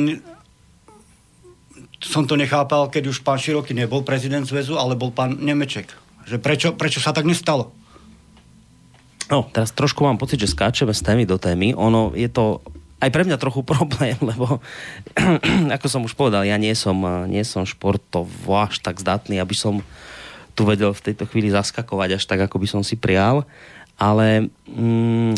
[2.00, 5.90] som to nechápal, keď už pán Široký nebol prezident zväzu, ale bol pán Nemeček.
[6.26, 7.74] Že prečo, prečo sa tak nestalo?
[9.26, 11.74] No, teraz trošku mám pocit, že skáčeme z témy do témy.
[11.74, 12.62] Ono je to
[13.00, 14.60] aj pre mňa trochu problém, lebo
[15.76, 16.96] ako som už povedal, ja nie som,
[17.28, 19.84] nie som športovo až tak zdatný, aby som
[20.56, 23.44] tu vedel v tejto chvíli zaskakovať až tak, ako by som si prial,
[24.00, 25.36] ale mm,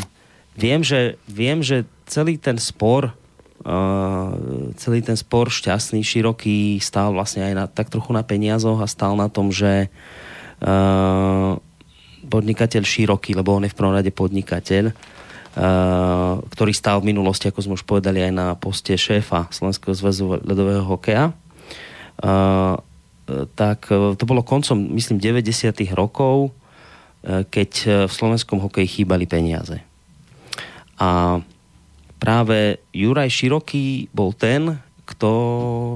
[0.53, 3.17] viem, že, viem, že celý ten spor
[3.65, 4.31] uh,
[4.77, 9.17] celý ten spor šťastný, široký stál vlastne aj na, tak trochu na peniazoch a stál
[9.17, 9.89] na tom, že
[10.61, 11.57] uh,
[12.29, 15.16] podnikateľ široký, lebo on je v prvom rade podnikateľ, Eh,
[15.57, 20.85] ktorý stál v minulosti, ako sme už povedali, aj na poste šéfa Slovenského zväzu ľadového
[20.85, 21.33] hokeja.
[22.17, 22.75] Eh,
[23.57, 25.73] tak eh, to bolo koncom, myslím, 90.
[25.97, 26.53] rokov,
[27.27, 27.71] keď
[28.07, 29.83] v slovenskom hokeji chýbali peniaze.
[30.95, 31.41] A
[32.21, 35.29] práve Juraj Široký bol ten, kto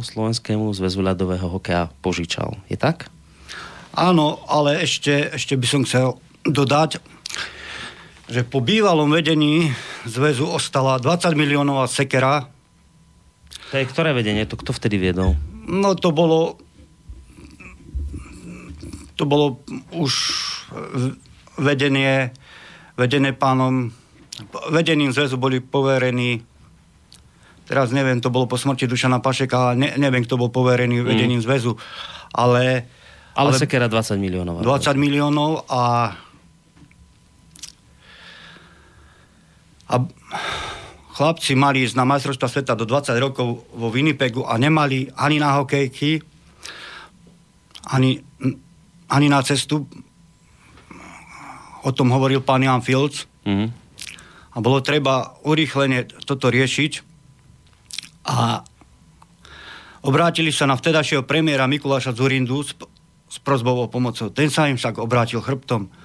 [0.04, 2.60] Slovenskému zväzu ľadového hokeja požičal.
[2.68, 3.08] Je tak?
[3.96, 6.16] Áno, ale ešte, ešte by som chcel
[6.48, 7.04] dodať,
[8.32, 9.76] že po bývalom vedení
[10.08, 12.48] zväzu ostala 20 miliónová sekera.
[13.70, 14.48] To je ktoré vedenie?
[14.48, 15.36] To kto vtedy viedol?
[15.68, 16.56] No to bolo
[19.20, 19.62] to bolo
[19.94, 20.12] už
[21.60, 22.32] vedenie
[22.96, 23.92] vedené pánom
[24.72, 26.42] vedením zväzu boli poverení
[27.70, 31.08] teraz neviem, to bolo po smrti Dušana Pašeka, ne, neviem, kto bol poverený mm.
[31.08, 31.80] vedením zväzu,
[32.36, 32.84] ale
[33.32, 34.60] ale, ale sekera 20 miliónov.
[34.60, 36.12] 20 miliónov a
[39.92, 40.00] A
[41.12, 45.60] chlapci mali ísť na majstrovstva sveta do 20 rokov vo Winnipegu a nemali ani na
[45.60, 46.24] hokejky,
[47.92, 48.24] ani,
[49.12, 49.84] ani na cestu.
[51.84, 53.28] O tom hovoril pán Jan Fields.
[53.44, 53.70] Mm-hmm.
[54.52, 56.92] A bolo treba urýchlene toto riešiť.
[58.32, 58.62] A
[60.08, 62.78] obrátili sa na vtedajšieho premiéra Mikuláša Zurindu s,
[63.28, 64.32] s prozbou o pomocou.
[64.32, 66.01] Ten sa im však obrátil chrbtom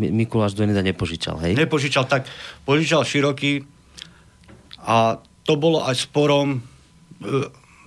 [0.00, 1.52] Mikuláš Dojneda nepožičal, hej?
[1.52, 2.24] Nepožičal, tak
[2.64, 3.68] požičal široký
[4.80, 6.58] a to bolo aj sporom e,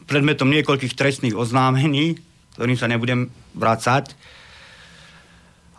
[0.06, 2.22] predmetom niekoľkých trestných oznámení,
[2.54, 4.14] ktorým sa nebudem vrácať.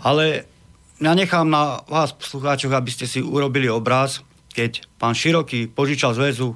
[0.02, 0.50] Ale
[0.98, 6.54] ja nechám na vás, poslucháčoch, aby ste si urobili obraz, keď pán Široký požičal zväzu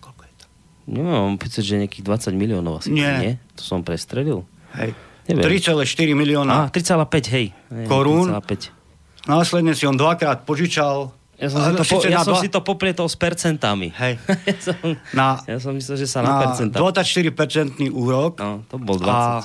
[0.00, 0.46] Koľko je to?
[0.88, 2.92] Nemám pocit, že nejakých 20 miliónov asi.
[2.92, 3.12] Nie.
[3.20, 3.32] nie?
[3.60, 4.48] To som prestrelil.
[4.76, 4.96] Hej.
[5.38, 6.66] 3,4 milióna.
[6.66, 7.46] Á, 3,5, hej.
[7.86, 8.32] Korún.
[8.34, 8.74] 3,5.
[9.28, 12.42] Následne si on dvakrát požičal ja som, si to, po, ja som dva...
[12.44, 13.88] si to poplietol s percentami.
[13.96, 14.20] Hej.
[14.48, 14.76] ja, som,
[15.16, 16.76] na, ja som myslel, že sa na, na percentá.
[16.76, 18.36] 24-percentný úrok.
[18.36, 19.08] No, to bol 20.
[19.08, 19.40] A,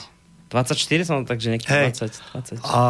[0.52, 2.67] 24 som, takže nejaký hej, 20, 20.
[2.67, 2.84] A,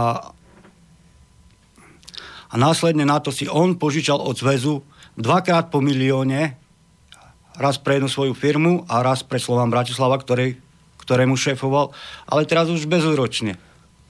[2.50, 4.82] a následne na to si on požičal od zväzu
[5.14, 6.58] dvakrát po milióne
[7.62, 10.58] raz pre jednu svoju firmu a raz pre Slován Bratislava, ktorej
[11.06, 11.94] ktorému šéfoval,
[12.26, 13.56] ale teraz už bezúročne.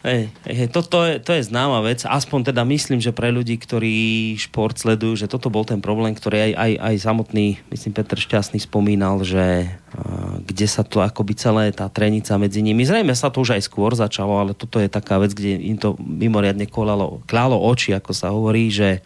[0.06, 2.06] Hej, hej, to, je, to je známa vec.
[2.06, 6.46] Aspoň teda myslím, že pre ľudí, ktorí šport sledujú, že toto bol ten problém, ktorý
[6.46, 11.74] aj, aj, aj samotný, myslím, Petr Šťastný spomínal, že uh, kde sa to akoby celé
[11.74, 15.18] tá trenica medzi nimi, zrejme sa to už aj skôr začalo, ale toto je taká
[15.18, 19.02] vec, kde im to mimoriadne kolalo, klálo oči, ako sa hovorí, že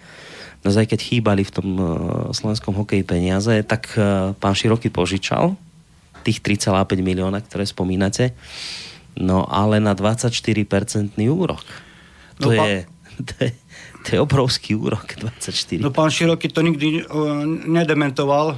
[0.67, 1.87] naozaj keď chýbali v tom uh,
[2.35, 5.55] slovenskom hokeji peniaze, tak uh, pán Široký požičal
[6.21, 8.35] tých 3,5 milióna, ktoré spomínate,
[9.19, 11.63] no ale na 24-percentný úrok.
[12.39, 12.87] To, no, je,
[13.27, 13.49] to, je,
[14.03, 15.83] to je obrovský úrok, 24.
[15.83, 18.55] No pán Široký to nikdy uh, nedementoval,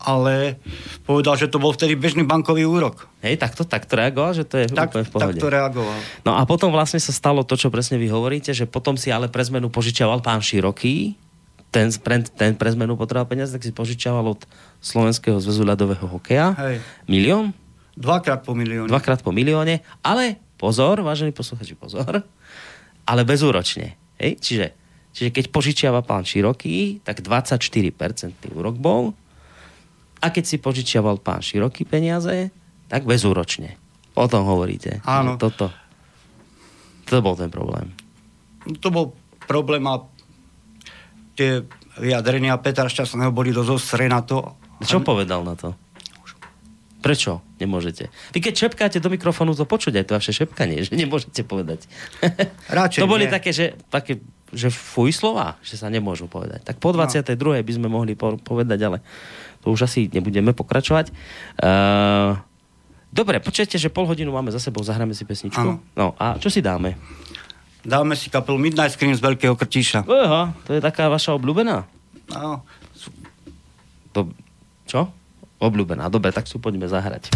[0.00, 0.56] ale
[1.04, 3.10] povedal, že to bol vtedy bežný bankový úrok.
[3.20, 5.36] Hej, tak to, tak to reagoval, že to je tak, úplne v pohode.
[5.36, 5.98] Tak to reagoval.
[6.24, 9.28] No a potom vlastne sa stalo to, čo presne vy hovoríte, že potom si ale
[9.28, 11.20] pre zmenu požičiaval pán Široký,
[11.70, 14.42] ten, pre, ten pre zmenu potreboval peniaze, tak si požičiaval od
[14.82, 16.54] Slovenského zväzu ľadového hokeja.
[16.58, 16.76] Hej.
[17.06, 17.54] Milión?
[17.94, 18.90] Dvakrát po milióne.
[18.90, 22.26] Dvakrát po milióne, ale pozor, vážení posluchači, pozor,
[23.06, 23.96] ale bezúročne.
[24.18, 24.38] Hej?
[24.42, 24.66] Čiže,
[25.14, 29.14] čiže keď požičiava pán Široký, tak 24% úrok bol,
[30.20, 32.52] a keď si požičiaval pán široký peniaze,
[32.92, 33.80] tak bezúročne.
[34.12, 35.00] O tom hovoríte.
[35.08, 35.40] Áno.
[35.40, 35.72] Toto.
[37.08, 37.88] To bol ten problém.
[38.84, 39.16] To bol
[39.48, 40.04] problém a
[41.40, 41.64] tie
[41.96, 44.60] vyjadrenia Petra Šťastného boli dosť ostré na to.
[44.84, 45.72] Čo povedal na to?
[47.00, 48.12] Prečo nemôžete?
[48.36, 51.88] Vy keď šepkáte do mikrofónu, to počuť aj to vaše šepkanie, že nemôžete povedať.
[52.68, 53.32] Radšej to boli nie.
[53.32, 54.20] také, že, také,
[54.52, 56.60] že fuj slova, že sa nemôžu povedať.
[56.60, 57.24] Tak po 22.
[57.24, 57.56] No.
[57.56, 58.98] by sme mohli po- povedať, ale
[59.64, 61.08] to už asi nebudeme pokračovať.
[61.56, 62.36] Uh,
[63.08, 65.56] dobre, počujete, že pol hodinu máme za sebou, zahráme si pesničku.
[65.56, 65.80] Áno.
[65.96, 67.00] No a čo si dáme?
[67.80, 70.04] Dáme si kapelu Midnight Scream z Veľkého Krtíša.
[70.04, 71.88] Aha, to je taká vaša obľúbená?
[72.28, 72.60] No,
[74.12, 74.28] To,
[74.84, 75.08] čo?
[75.60, 76.08] Obľúbená.
[76.12, 77.32] Dobre, tak si poďme zahrať.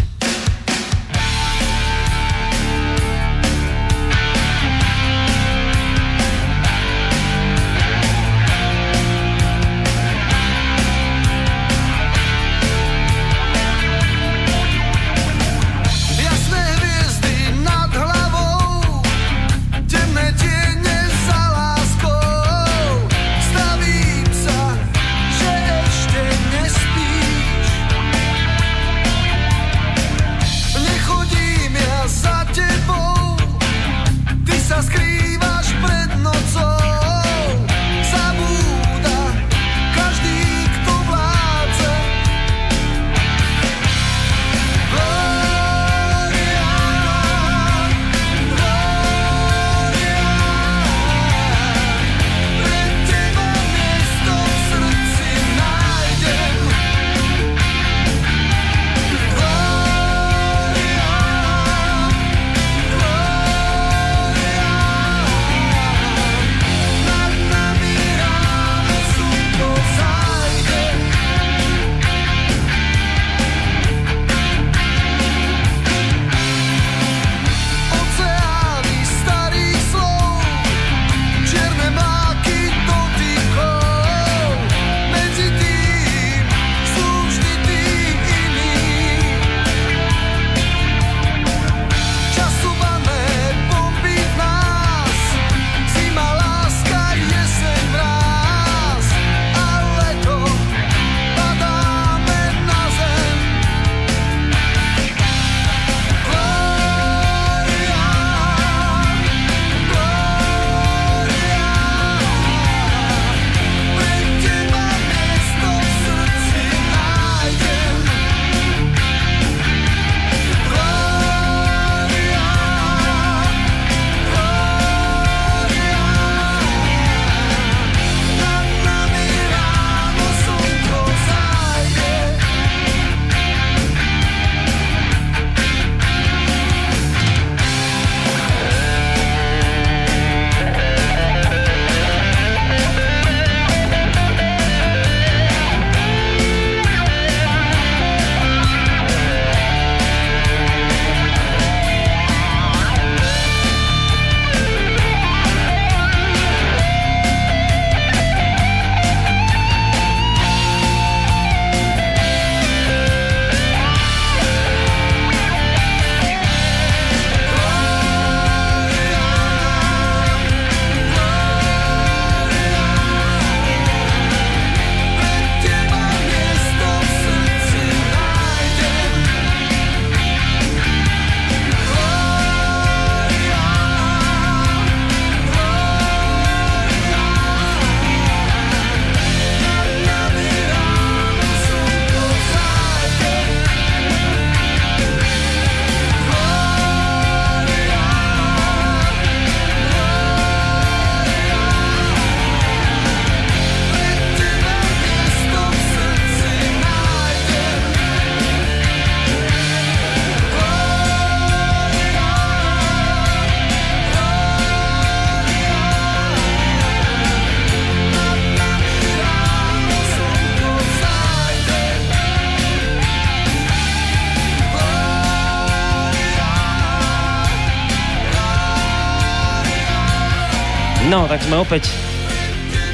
[231.45, 231.93] Sme opäť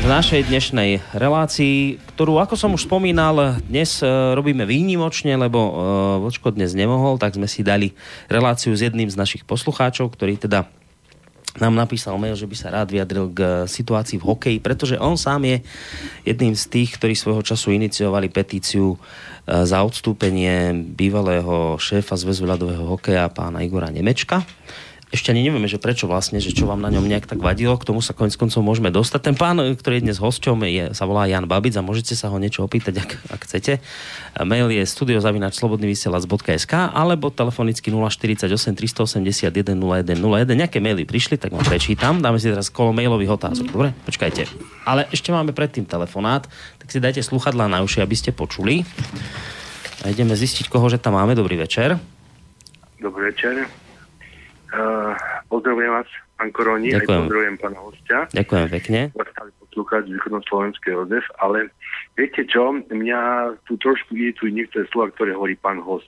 [0.04, 5.72] v našej dnešnej relácii, ktorú, ako som už spomínal, dnes e, robíme výnimočne, lebo e,
[6.20, 7.96] Vočko dnes nemohol, tak sme si dali
[8.28, 10.68] reláciu s jedným z našich poslucháčov, ktorý teda
[11.64, 13.40] nám napísal mail, že by sa rád vyjadril k
[13.72, 15.58] situácii v hokeji, pretože on sám je
[16.28, 22.84] jedným z tých, ktorí svojho času iniciovali petíciu e, za odstúpenie bývalého šéfa Zväzu ľadového
[23.00, 24.44] hokeja pána Igora Nemečka
[25.12, 27.84] ešte ani nevieme, že prečo vlastne, že čo vám na ňom nejak tak vadilo, k
[27.84, 29.20] tomu sa konec koncov môžeme dostať.
[29.20, 32.40] Ten pán, ktorý je dnes hosťom, je, sa volá Jan Babic a môžete sa ho
[32.40, 33.84] niečo opýtať, ak, ak chcete.
[34.48, 40.48] Mail je studiozavinačslobodnyvysielac.sk alebo telefonicky 048 381 0101.
[40.48, 42.24] Nejaké maily prišli, tak vám prečítam.
[42.24, 43.68] Dáme si teraz kolo mailových otázok.
[43.68, 43.92] Dobre?
[44.08, 44.48] Počkajte.
[44.88, 46.48] Ale ešte máme predtým telefonát,
[46.80, 48.88] tak si dajte sluchadlá na uši, aby ste počuli.
[50.08, 51.36] A ideme zistiť, koho že tam máme.
[51.36, 52.00] Dobrý večer.
[53.04, 53.81] Dobrý večer.
[54.72, 55.12] Uh,
[55.52, 56.08] pozdravujem vás,
[56.40, 57.20] pán Koroni, aj Ďakujem.
[57.28, 58.18] pozdravujem pána hostia.
[58.32, 59.00] Ďakujem pekne.
[59.12, 61.60] Stále poslúchať z východnoslovenskej ODF, ale
[62.16, 63.20] viete čo, mňa
[63.68, 66.08] tu trošku iritujú niektoré slova, ktoré hovorí pán host.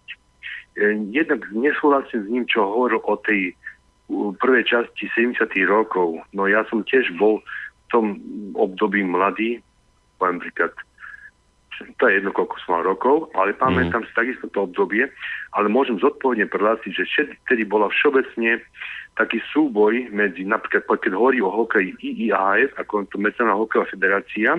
[0.80, 3.52] E, jednak nesúhlasím s ním, čo hovoril o tej
[4.40, 6.24] prvej časti 70 rokov.
[6.32, 8.06] No ja som tiež bol v tom
[8.56, 9.60] období mladý,
[10.24, 10.72] poviem príklad
[11.98, 15.10] to je jedno, koľko som mal rokov, ale pamätám si takisto to obdobie,
[15.58, 18.62] ale môžem zodpovedne prehlásiť, že vtedy bola všeobecne
[19.14, 24.58] taký súboj medzi, napríklad keď hovorí o hokeji IIAF, ako to Medzinárodná hokejová federácia,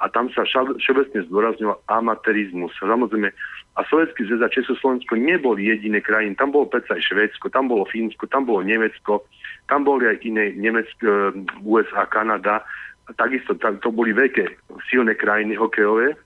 [0.00, 2.72] a tam sa všeobe- všeobecne zdôrazňoval amatérizmus.
[2.80, 3.28] Samozrejme,
[3.76, 6.34] a Sovietský zväz a Československo neboli jediné krajiny.
[6.40, 9.28] Tam bolo predsa aj Švédsko, tam bolo Fínsko, tam bolo Nemecko,
[9.68, 12.64] tam boli aj iné Nemecko, eh, USA, Kanada.
[13.06, 14.48] A takisto tam, to boli veľké
[14.88, 16.16] silné krajiny hokejové,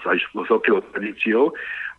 [0.00, 1.52] aj s hokejovou tradíciou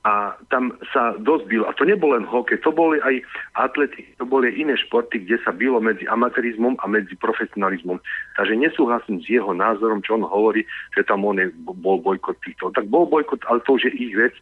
[0.04, 1.64] a tam sa dosť bylo.
[1.64, 3.24] A to nebol len hokej, to boli aj
[3.56, 8.04] atlety, to boli iné športy, kde sa bylo medzi amatérizmom a medzi profesionalizmom.
[8.36, 12.76] Takže nesúhlasím s jeho názorom, čo on hovorí, že tam on je, bol bojkot týchto.
[12.76, 14.36] Tak bol bojkot, ale to už je ich vec.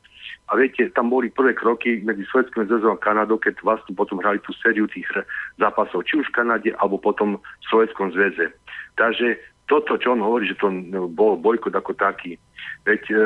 [0.49, 4.41] A viete, tam boli prvé kroky medzi Sovjetským zväzom a Kanadou, keď vlastne potom hrali
[4.41, 5.08] tú sériu tých
[5.62, 8.49] zápasov, či už v Kanade, alebo potom v Sovjetskom zväze.
[8.99, 9.38] Takže
[9.72, 10.67] toto, čo on hovorí, že to
[11.15, 12.36] bol bojkot ako taký,
[12.84, 13.24] veď e,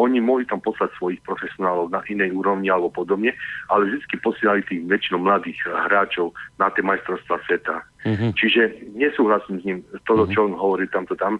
[0.00, 3.36] oni mohli tam poslať svojich profesionálov na inej úrovni alebo podobne,
[3.68, 7.84] ale vždy posielali tých väčšinou mladých hráčov na tie majstrovstvá sveta.
[8.08, 8.32] Mhm.
[8.32, 8.60] Čiže
[8.96, 11.36] nesúhlasím s ním, toto, čo on hovorí tamto tam.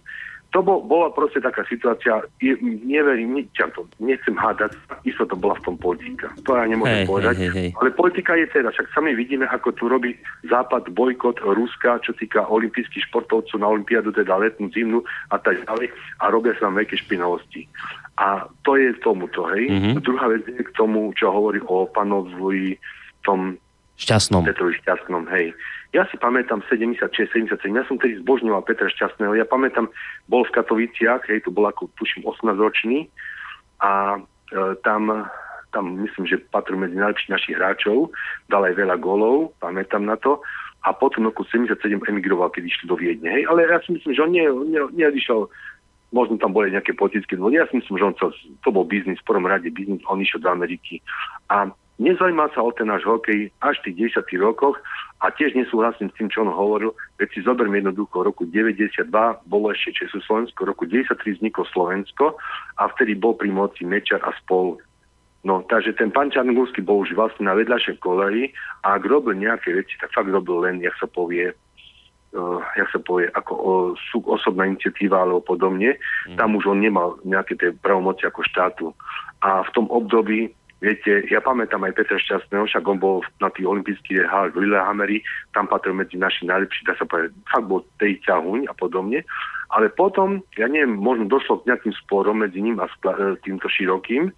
[0.50, 4.74] To bol, bola proste taká situácia, je- neverím, ne, čo to, nechcem hádať,
[5.06, 6.26] isto to bola v tom politika.
[6.42, 7.34] To ja nemôžem povedať.
[7.38, 7.70] hej, hej, hej.
[7.78, 10.18] Ale politika je teda, však sami vidíme, ako tu robí
[10.50, 15.86] Západ bojkot Ruska, čo týka olympijských športovcov na olympiádu, teda letnú, zimnú a tak ďalej
[16.18, 17.70] a robia sa tam veľké špinavosti.
[18.18, 19.70] A to je tomuto, hej.
[19.70, 20.02] Mhm.
[20.02, 22.74] Druhá vec je k tomu, čo hovorí o pánovi
[23.22, 23.54] tom
[24.00, 24.42] Šťastnom.
[24.48, 25.54] Petrovi Šťastnom, hej.
[25.90, 29.90] Ja si pamätám 76, 77, ja som tedy zbožňoval Petra Šťastného, ja pamätám,
[30.30, 33.10] bol v Katoviciach, hej, to bol ako, tuším, 18 ročný
[33.82, 34.22] a
[34.54, 35.26] e, tam,
[35.74, 38.14] tam myslím, že patril medzi najlepších našich hráčov,
[38.46, 40.38] dal aj veľa golov, pamätám na to,
[40.86, 41.74] a potom roku 77
[42.06, 45.50] emigroval, keď išli do Viedne, hej, ale ja si myslím, že on nie, nie, neodišiel
[46.10, 47.62] možno tam boli nejaké politické dôvody.
[47.62, 48.30] Ja si myslím, že on chcel,
[48.66, 50.98] to bol biznis, v prvom rade biznis, on išiel do Ameriky.
[51.46, 51.70] A
[52.00, 54.80] nezaujímal sa o ten náš hokej až v tých 10 rokoch
[55.20, 56.96] a tiež nesúhlasím s tým, čo on hovoril.
[57.20, 59.12] Veď si zoberme jednoducho, v roku 92
[59.44, 62.40] bolo ešte Československo, v roku 93 vzniklo Slovensko
[62.80, 64.80] a vtedy bol pri moci Mečar a spol.
[65.40, 68.52] No, takže ten pán Čarnogórsky bol už vlastne na vedľašej koleji
[68.84, 71.48] a ak robil nejaké veci, tak fakt robil len, jak sa povie,
[72.36, 75.96] uh, jak sa povie, ako o, sú, osobná iniciatíva alebo podobne.
[76.28, 76.36] Mm.
[76.36, 78.86] Tam už on nemal nejaké tie pravomoci ako štátu.
[79.40, 83.68] A v tom období, viete, ja pamätám aj Petra Šťastného, však on bol na tých
[83.68, 85.18] olympijských hrách v Lillehammeri,
[85.52, 89.22] tam patril medzi našich najlepších, dá sa povedať, fakt bol tej ťahuň a podobne.
[89.70, 94.34] Ale potom, ja neviem, možno došlo k nejakým sporom medzi ním a e, týmto širokým,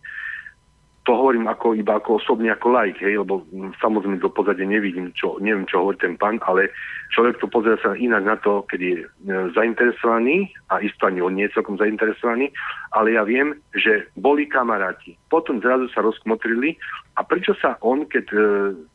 [1.03, 5.11] to hovorím ako, iba ako osobne, ako like, hej, lebo mm, samozrejme do pozadie nevidím,
[5.19, 6.71] čo, neviem, čo hovorí ten pán, ale
[7.11, 9.07] človek to pozera sa inak na to, keď je e,
[9.51, 12.55] zainteresovaný a isto ani on nie je celkom zainteresovaný,
[12.95, 15.19] ale ja viem, že boli kamaráti.
[15.27, 16.79] Potom zrazu sa rozkmotrili
[17.19, 18.39] a prečo sa on, keď e,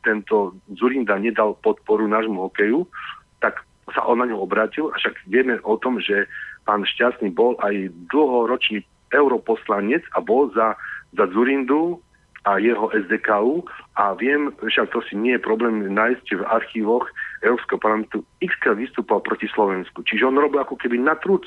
[0.07, 2.87] tento Zurinda nedal podporu nášmu hokeju,
[3.43, 6.23] tak sa on na ňu obrátil a však vieme o tom, že
[6.63, 8.83] pán Šťastný bol aj dlhoročný
[9.15, 10.75] europoslanec a bol za,
[11.15, 12.01] za Zurindu
[12.47, 13.67] a jeho SDKU
[13.99, 17.05] a viem, však to si nie je problém nájsť v archívoch
[17.43, 20.03] Európskeho parlamentu, x vystúpal proti Slovensku.
[20.07, 21.43] Čiže on robil ako keby na trúc,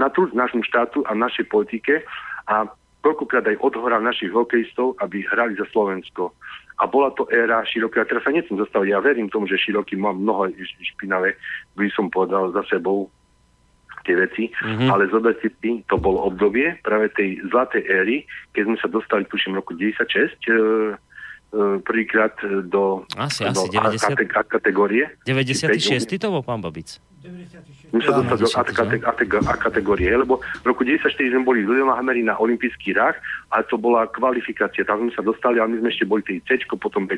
[0.00, 2.00] na našmu štátu a našej politike
[2.48, 2.64] a
[3.04, 6.32] koľkokrát aj odhoral našich hokejistov, aby hrali za Slovensko.
[6.78, 8.06] a bola to éra široká.
[8.06, 10.54] Teraz sa nechcem zastaviť, ja verím tomu, že široký má mnoho
[10.94, 11.34] špinavé,
[11.74, 13.10] by som povedal za sebou
[14.08, 14.88] tie veci, mm-hmm.
[14.88, 18.16] ale zoberte si, to bolo obdobie práve tej zlatej éry,
[18.56, 20.56] keď sme sa dostali, tuším, roku 96, e, e,
[21.84, 22.32] prvýkrát
[22.64, 24.16] do, asi, do asi 90...
[24.32, 25.12] a, kategórie.
[25.28, 26.08] 96.
[26.16, 26.96] to bol pán Babic?
[27.88, 29.00] My sa dostali do
[29.48, 33.16] a, kategórie, lebo v roku 94 sme boli v Lillehammery na olympijských hrách
[33.52, 34.84] a to bola kvalifikácia.
[34.84, 37.16] Tam sme sa dostali, ale my sme ešte boli tej C, potom B.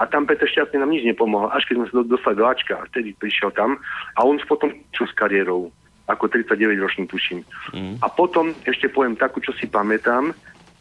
[0.00, 2.74] A tam Peter Šťastný nám nič nepomohol, až keď sme sa dostali do Ačka.
[2.80, 3.76] A vtedy prišiel tam
[4.16, 5.68] a on potom čo s kariérou
[6.08, 7.44] ako 39 ročný tuším.
[7.76, 8.00] Mm.
[8.00, 10.32] A potom ešte poviem takú, čo si pamätám,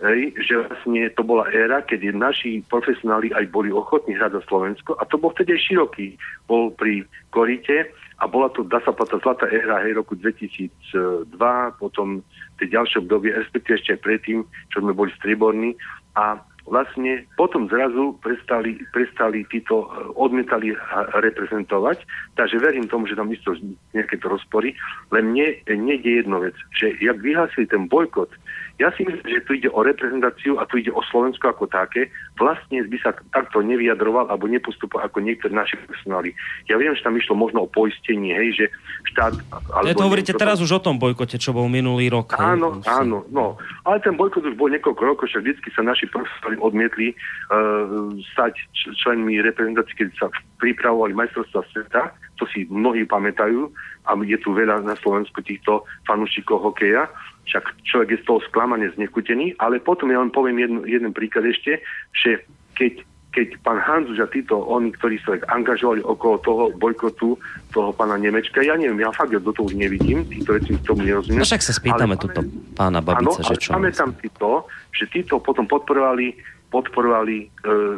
[0.01, 4.95] hej, že vlastne to bola éra, keď naši profesionáli aj boli ochotní hrať za Slovensko
[4.97, 6.15] a to bol vtedy široký.
[6.45, 7.03] Bol pri
[7.34, 11.34] Korite a bola to, dá sa povedať, zlatá éra hej, roku 2002,
[11.82, 12.21] potom
[12.61, 14.39] tie ďalšie obdobie, respektíve ešte aj predtým,
[14.73, 15.78] čo sme boli strieborní
[16.17, 20.76] a vlastne potom zrazu prestali, prestali títo, eh, odmietali
[21.18, 22.03] reprezentovať.
[22.36, 23.55] Takže verím tomu, že tam isto
[23.95, 24.76] nejaké to rozpory.
[25.11, 28.30] Len mne nejde jedno vec, že jak vyhlásili ten bojkot,
[28.78, 32.13] ja si myslím, že tu ide o reprezentáciu a tu ide o Slovensko ako také.
[32.38, 36.38] Vlastne by sa takto nevyjadroval alebo nepostupoval ako niektorí naši personáli.
[36.69, 38.65] Ja viem, že tam išlo možno o poistenie, hej, že
[39.09, 39.34] štát...
[39.73, 42.38] Ale to hovoríte neviem, teraz už o tom bojkote, čo bol minulý rok.
[42.38, 43.57] Áno, hej, áno, no.
[43.82, 48.61] Ale ten bojkot už bol niekoľko rokov, že vždy sa naši profesori odmietli uh, stať
[48.78, 50.28] členmi reprezentácie, keď sa
[50.61, 53.73] pripravovali majstrovstvá sveta, to si mnohí pamätajú,
[54.07, 57.09] a je tu veľa na Slovensku týchto fanúšikov hokeja,
[57.47, 61.47] však človek je z toho sklamaný, znekutený, ale potom ja len poviem jednu, jeden príklad
[61.47, 61.79] ešte,
[62.11, 62.43] že
[62.75, 67.39] keď, keď pán Hanzuš a títo, oni, ktorí sa angažovali okolo toho bojkotu
[67.71, 71.39] toho pána Nemečka, ja neviem, ja fakt do toho už nevidím, títo veci tomu nerozumiem.
[71.39, 72.43] No však sa spýtame túto
[72.75, 73.71] pána Babica, áno, že čo?
[73.73, 76.35] pamätám si to, že títo potom podporovali,
[76.69, 77.47] podporovali e,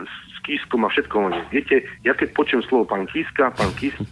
[0.06, 1.16] s Kiskom a všetko.
[1.50, 4.06] Viete, ja keď počujem slovo pán Kiska, pán Kiska,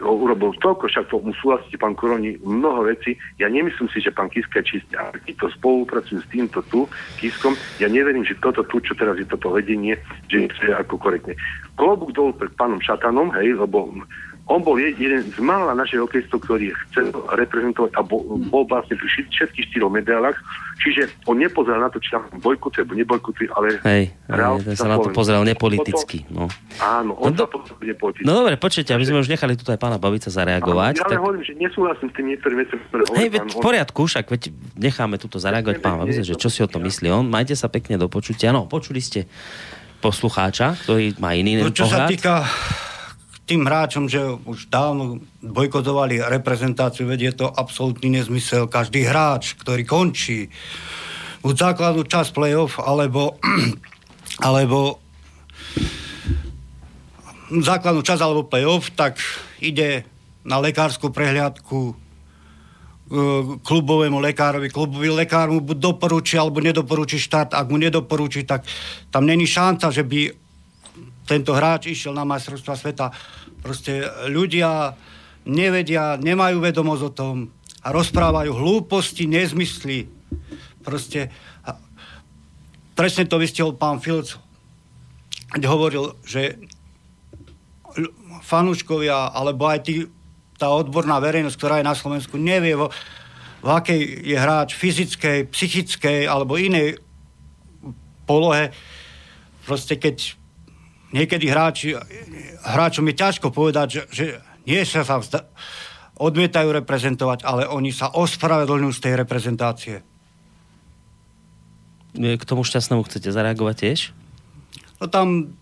[0.00, 3.16] urobil toľko, však to mu súhlasíte, pán Koroni, mnoho vecí.
[3.36, 6.88] Ja nemyslím si, že pán Kiska je čistý, ale títo spolupracujú s týmto tu,
[7.20, 7.54] Kiskom.
[7.78, 10.00] Ja neverím, že toto tu, čo teraz je toto vedenie,
[10.32, 11.36] že je ako korektne.
[11.76, 13.92] Klobúk dol pred pánom Šatanom, hej, lebo
[14.50, 19.06] on bol jeden z mála našich hokejistov, ktorý chcel reprezentovať a bol, bol vlastne pri
[19.30, 20.34] všetkých štyroch medailách.
[20.82, 24.98] Čiže on nepozeral na to, či tam bojkotuje alebo nebojkotuje, ale hej, hej, sa na
[24.98, 26.26] to pozeral nepoliticky.
[26.32, 26.50] No.
[26.82, 28.26] Áno, on no, sa to nepoliticky.
[28.26, 30.98] No dobre, počujte, aby sme už nechali tu aj pána Babica zareagovať.
[30.98, 31.20] Áno, ja tak...
[31.22, 34.42] hovorím, že nesúhlasím s tým niektorým vecom, ktoré Hej, veď v poriadku, však veď
[34.74, 37.28] necháme tuto zareagovať pán Babica, že čo si o tom myslí on.
[37.28, 38.50] Majte sa pekne do počutia.
[38.50, 39.30] No, počuli ste
[40.00, 42.08] poslucháča, ktorý má iný no, čo pohľad.
[42.08, 42.34] sa týka
[43.50, 48.70] tým hráčom, že už dávno bojkotovali reprezentáciu, veď je to absolútny nezmysel.
[48.70, 50.46] Každý hráč, ktorý končí
[51.42, 53.42] buď základnú časť play-off, alebo,
[54.46, 55.02] alebo
[57.50, 59.18] základnú časť alebo play-off, tak
[59.58, 60.06] ide
[60.46, 61.94] na lekárskú prehliadku e,
[63.66, 64.70] klubovému lekárovi.
[64.70, 67.58] Klubový lekár mu doporučí alebo nedoporučí štart.
[67.58, 68.62] Ak mu nedoporučí, tak
[69.10, 70.39] tam není šanca, že by
[71.28, 73.06] tento hráč išiel na majstrovstva sveta.
[73.60, 74.94] Proste ľudia
[75.46, 77.36] nevedia, nemajú vedomosť o tom
[77.80, 80.08] a rozprávajú hlúposti, nezmysly.
[80.84, 81.32] Proste
[82.92, 84.36] presne to vystihol pán Filc,
[85.56, 86.60] keď hovoril, že
[88.44, 90.04] fanúškovia, alebo aj tí,
[90.60, 92.92] tá odborná verejnosť, ktorá je na Slovensku, nevie, vo,
[93.60, 97.00] v akej je hráč fyzickej, psychickej alebo inej
[98.24, 98.72] polohe.
[99.64, 100.39] Proste keď
[101.10, 101.94] niekedy hráči,
[102.62, 104.24] hráčom je ťažko povedať, že, že
[104.66, 105.46] nie sa sa vzda,
[106.20, 109.96] odmietajú reprezentovať, ale oni sa ospravedlňujú z tej reprezentácie.
[112.14, 114.00] K tomu šťastnému chcete zareagovať tiež?
[115.00, 115.56] No tam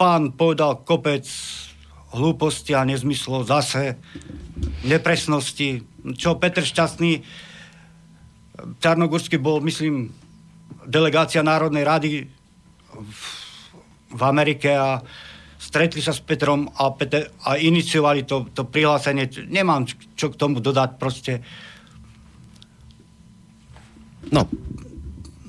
[0.00, 1.28] pán povedal kopec
[2.14, 3.98] hlúposti a nezmyslov zase,
[4.86, 5.82] nepresnosti.
[6.14, 7.20] Čo Petr Šťastný,
[8.78, 10.14] Čarnogórsky bol, myslím,
[10.86, 12.10] delegácia Národnej rady
[12.94, 13.43] v
[14.14, 15.02] v Amerike a
[15.58, 19.26] stretli sa s Petrom a, Peter, a iniciovali to, to prihlásenie.
[19.50, 21.42] Nemám čo k tomu dodať, proste.
[24.30, 24.46] No.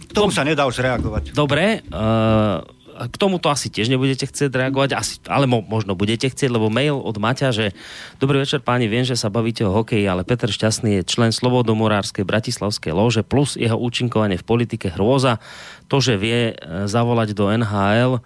[0.06, 1.38] K tomu sa nedá už reagovať.
[1.38, 6.48] Dobre, uh k tomuto asi tiež nebudete chcieť reagovať, asi, ale mo, možno budete chcieť,
[6.48, 7.76] lebo mail od Maťa, že
[8.24, 12.24] dobrý večer páni, viem, že sa bavíte o hokeji, ale Peter Šťastný je člen Slobodomorárskej
[12.24, 15.44] bratislavskej lože plus jeho účinkovanie v politike hrôza.
[15.92, 18.24] To, že vie e, zavolať do NHL,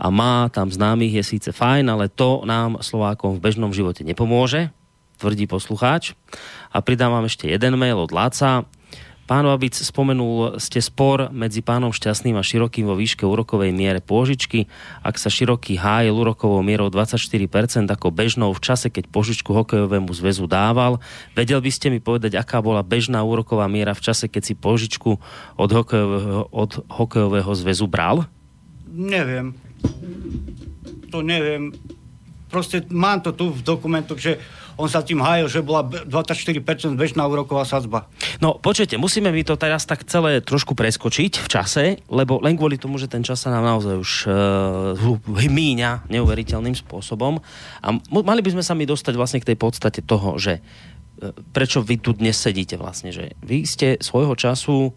[0.00, 4.72] a má tam známych, je síce fajn, ale to nám Slovákom v bežnom živote nepomôže,
[5.20, 6.16] tvrdí poslucháč.
[6.72, 8.64] A pridám vám ešte jeden mail od Láca.
[9.30, 14.66] Pán Babic, spomenul ste spor medzi pánom Šťastným a Širokým vo výške úrokovej miere pôžičky.
[15.06, 20.50] Ak sa Široký hájil úrokovou mierou 24% ako bežnou v čase, keď požičku hokejovému zväzu
[20.50, 20.98] dával,
[21.38, 25.22] vedel by ste mi povedať, aká bola bežná úroková miera v čase, keď si požičku
[25.54, 28.26] od hokejového, od hokejového zväzu bral?
[28.90, 29.69] Neviem.
[31.10, 31.74] To neviem.
[32.50, 34.38] Proste mám to tu v dokumentoch, že
[34.80, 36.64] on sa tým hájil, že bola 24%
[36.96, 38.08] bežná úroková sadzba.
[38.40, 42.80] No počujete, musíme mi to teraz tak celé trošku preskočiť v čase, lebo len kvôli
[42.80, 47.44] tomu, že ten čas sa nám naozaj už uh, míňa neuveriteľným spôsobom.
[47.84, 51.84] A mali by sme sa mi dostať vlastne k tej podstate toho, že uh, prečo
[51.84, 54.96] vy tu dnes sedíte vlastne, že vy ste svojho času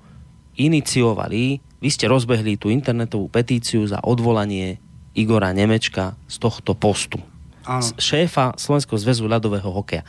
[0.57, 4.79] iniciovali, vy ste rozbehli tú internetovú petíciu za odvolanie
[5.13, 7.21] Igora Nemečka z tohto postu
[7.65, 7.85] Áno.
[7.99, 10.03] šéfa Slovenského zväzu ľadového hokeja.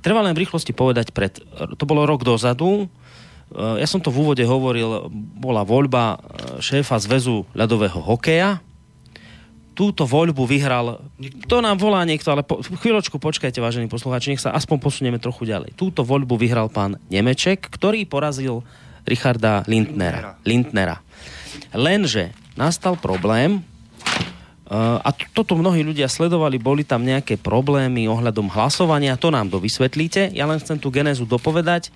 [0.00, 1.42] Treba len v rýchlosti povedať, pred,
[1.76, 2.86] to bolo rok dozadu,
[3.56, 5.08] ja som to v úvode hovoril,
[5.40, 6.20] bola voľba
[6.60, 8.60] šéfa zväzu ľadového hokeja.
[9.72, 11.00] Túto voľbu vyhral,
[11.46, 15.46] to nám volá niekto, ale po, chvíľočku počkajte, vážení poslucháči, nech sa aspoň posunieme trochu
[15.46, 15.78] ďalej.
[15.78, 18.66] Túto voľbu vyhral pán Nemeček, ktorý porazil
[19.08, 20.36] Richarda Lindnera.
[20.44, 21.00] Lindnera.
[21.72, 23.64] Lenže nastal problém,
[24.68, 30.36] Uh, a toto mnohí ľudia sledovali, boli tam nejaké problémy ohľadom hlasovania, to nám dovysvetlíte.
[30.36, 31.88] Ja len chcem tú genézu dopovedať.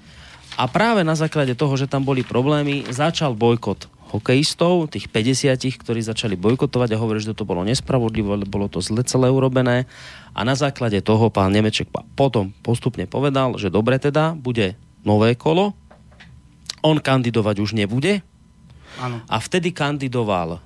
[0.57, 6.01] A práve na základe toho, že tam boli problémy, začal bojkot hokejistov, tých 50, ktorí
[6.01, 9.89] začali bojkotovať a hovorili, že to bolo nespravodlivé, bolo to zle celé urobené.
[10.37, 15.77] A na základe toho pán Nemeček potom postupne povedal, že dobre teda, bude nové kolo,
[16.83, 18.21] on kandidovať už nebude,
[19.01, 19.25] Áno.
[19.25, 20.61] a vtedy kandidoval uh,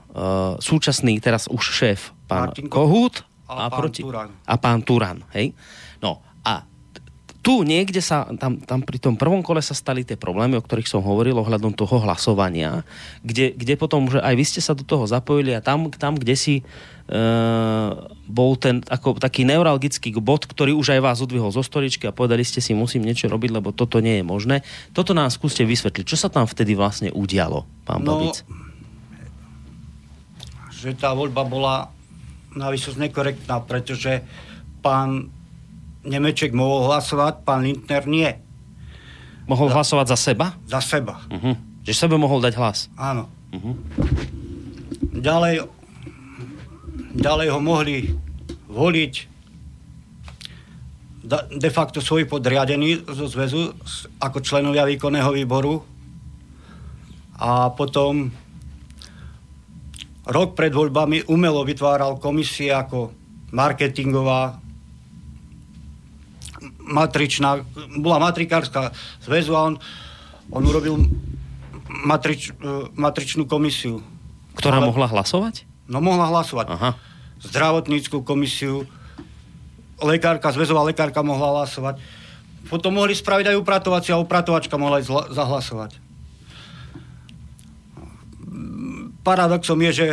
[0.58, 4.30] súčasný, teraz už šéf, pán Martin Kohút a pán Turan.
[4.42, 5.22] a pán Turan.
[5.30, 5.54] Hej?
[6.02, 6.66] No a
[7.46, 10.90] tu niekde sa, tam, tam pri tom prvom kole sa stali tie problémy, o ktorých
[10.90, 12.82] som hovoril ohľadom toho hlasovania,
[13.22, 16.34] kde, kde potom, že aj vy ste sa do toho zapojili a tam, tam kde
[16.34, 16.54] si
[17.06, 17.94] uh,
[18.26, 22.42] bol ten ako, taký neuralgický bod, ktorý už aj vás odvihol zo stoličky a povedali
[22.42, 24.66] ste si, musím niečo robiť, lebo toto nie je možné.
[24.90, 26.02] Toto nám skúste vysvetliť.
[26.02, 28.42] Čo sa tam vtedy vlastne udialo, pán No, Babic?
[30.82, 31.94] že tá voľba bola
[32.58, 34.26] na nekorektná, pretože
[34.82, 35.30] pán
[36.06, 38.30] Nemeček mohol hlasovať, pán Lindner nie.
[39.50, 40.54] Mohol hlasovať za seba?
[40.66, 41.18] Za seba.
[41.26, 41.54] Uh-huh.
[41.82, 42.86] Že sebe mohol dať hlas.
[42.94, 43.26] Áno.
[43.50, 43.74] Uh-huh.
[45.18, 45.66] Ďalej,
[47.18, 48.14] ďalej ho mohli
[48.70, 49.14] voliť
[51.58, 53.74] de facto svoji podriadení zo zväzu
[54.22, 55.82] ako členovia výkonného výboru.
[57.42, 58.30] A potom
[60.26, 63.10] rok pred voľbami umelo vytváral komisie ako
[63.50, 64.62] marketingová,
[66.86, 67.66] matričná,
[67.98, 68.94] bola matrikárska
[69.26, 69.74] zväzu a on,
[70.54, 70.94] on urobil
[72.06, 72.54] matrič, e,
[72.94, 74.00] matričnú komisiu.
[74.54, 75.66] Ktorá Ale- mohla hlasovať?
[75.90, 76.66] No mohla hlasovať.
[76.70, 76.90] Aha.
[77.42, 78.86] Zdravotníckú komisiu,
[80.02, 81.98] lekárka, zväzová lekárka mohla hlasovať.
[82.66, 86.02] Potom mohli spraviť aj upratovacia a upratovačka mohla zla- zahlasovať.
[89.22, 90.08] Paradoxom je, že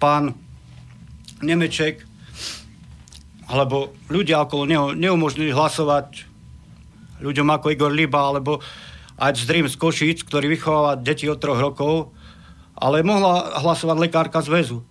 [0.00, 0.32] pán
[1.44, 2.05] Nemeček
[3.46, 6.26] alebo ľudia okolo neho neumožnili hlasovať
[7.22, 8.60] ľuďom ako Igor Liba alebo
[9.16, 12.12] aj Zdrim z Košíc, ktorý vychováva deti od troch rokov,
[12.76, 14.84] ale mohla hlasovať lekárka zväzu.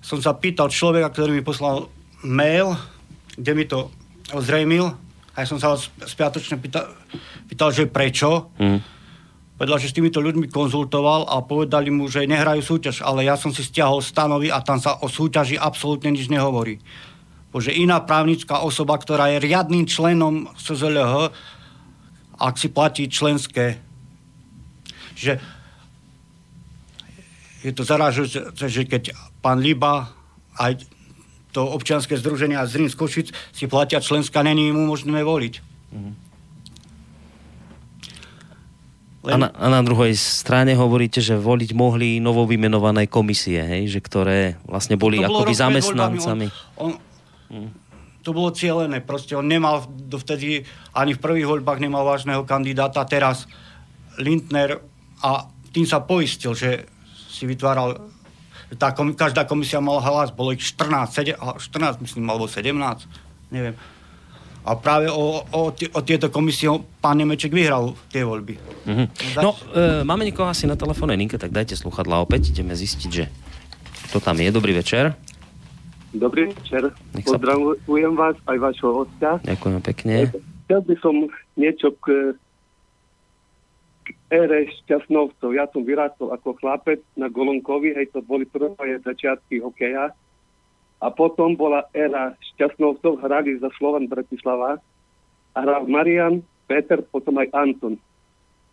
[0.00, 1.92] Som sa pýtal človeka, ktorý mi poslal
[2.24, 2.78] mail,
[3.36, 3.92] kde mi to
[4.32, 4.96] ozrejmil,
[5.36, 5.76] a ja som sa
[6.08, 6.88] spiatočne pýtal,
[7.44, 8.48] pýtal, že prečo.
[8.56, 8.80] Mm.
[9.60, 13.52] Povedal, že s týmito ľuďmi konzultoval a povedali mu, že nehrajú súťaž, ale ja som
[13.52, 16.80] si stiahol stanovy a tam sa o súťaži absolútne nič nehovorí.
[17.50, 21.32] Bože iná právnická osoba, ktorá je riadným členom SZLH,
[22.36, 23.80] ak si platí členské.
[25.16, 25.40] Že
[27.64, 30.12] je to zarážujúce, že keď pán Liba
[30.60, 30.84] aj
[31.56, 35.64] to občianske združenie a Zrin z Košic si platia členská, není im umožnené voliť.
[39.26, 44.00] A na, a na druhej strane hovoríte, že voliť mohli novo vymenované komisie, hej, že
[44.04, 46.46] ktoré vlastne boli akoby zamestnancami.
[46.78, 47.05] On, on,
[48.26, 50.66] to bolo cielené, proste on nemal dovtedy,
[50.98, 53.46] ani v prvých voľbách nemal vážneho kandidáta, teraz
[54.18, 54.82] Lindner
[55.22, 56.90] a tým sa poistil, že
[57.30, 58.02] si vytváral
[58.74, 62.74] tá kom, každá komisia mala hlas, bolo ich 14, 7, 14 myslím, alebo 17,
[63.54, 63.78] neviem.
[64.66, 66.66] A práve o, o, o tieto komisie
[66.98, 68.58] pán Nemeček vyhral tie voľby.
[68.90, 69.04] Mhm.
[69.38, 73.30] No, e, máme niekoho asi na telefónnej linke, tak dajte sluchadla opäť, ideme zistiť, že
[74.10, 74.50] kto tam je.
[74.50, 75.14] Dobrý večer.
[76.16, 76.96] Dobrý večer.
[77.20, 79.36] Sa- Pozdravujem vás aj vašho hostia.
[79.44, 80.14] Ďakujem pekne.
[80.64, 81.14] Chcel by som
[81.54, 82.32] niečo k,
[84.02, 85.48] k ére šťastnovcov.
[85.52, 90.16] Ja som vyrástol ako chlapec na Golonkovi, hej, to boli prvé začiatky hokeja.
[90.96, 94.80] A potom bola éra šťastnovcov, hrali za Slovan Bratislava.
[95.52, 98.00] A hral Marian, Peter, potom aj Anton.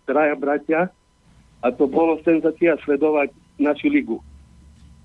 [0.07, 0.81] Traja bratia.
[1.59, 4.19] A to bolo senzácia sledovať našu ligu.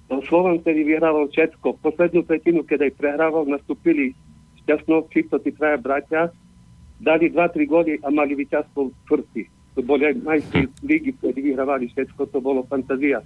[0.09, 1.85] No, Slovan tedy vyhrával všetko.
[1.85, 4.17] Poslednú tretinu, keď aj prehrával, nastúpili
[4.65, 6.33] šťastnovci, to tí traja bratia,
[7.01, 9.45] dali 2-3 góly a mali víťazstvo čtvrtý.
[9.77, 13.21] To boli aj majstri ligy, ktorí vyhrávali všetko, to bolo fantázia.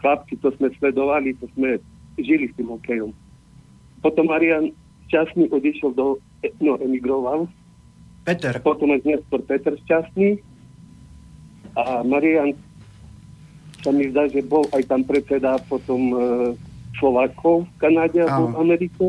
[0.00, 1.78] Chlapci, to sme sledovali, to sme
[2.18, 3.12] žili s tým hokejom.
[4.02, 4.72] Potom Marian
[5.06, 6.16] Šťastný odišiel do,
[6.64, 7.46] no, emigroval,
[8.24, 10.38] Peter, potom aj neskôr Peter Šťastný
[11.74, 12.54] a Marian
[13.82, 16.16] sa mi zdá, že bol aj tam predseda potom e,
[17.02, 18.58] Slovákov v Kanáde alebo v.
[18.62, 19.06] Amerike.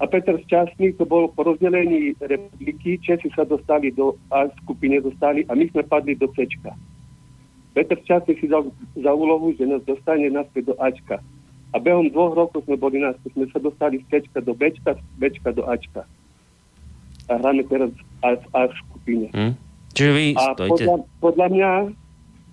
[0.00, 5.44] A Peter Šťastný, to bolo po rozdelení republiky, Česi sa dostali do A skupiny, dostali
[5.44, 6.48] a my sme padli do C.
[7.76, 8.64] Peter Šťastný si dal
[8.96, 11.20] za úlohu, že nás dostane naspäť do Ačka.
[11.70, 14.80] A behom dvoch rokov sme boli naspäť, sme sa dostali z C do B, z
[15.20, 16.08] B do Ačka.
[17.28, 17.92] A hráme teraz
[18.24, 19.28] A v A skupine.
[19.36, 19.52] Hm?
[19.92, 20.84] Čiže vy A stojíte...
[20.88, 21.70] podľa, podľa mňa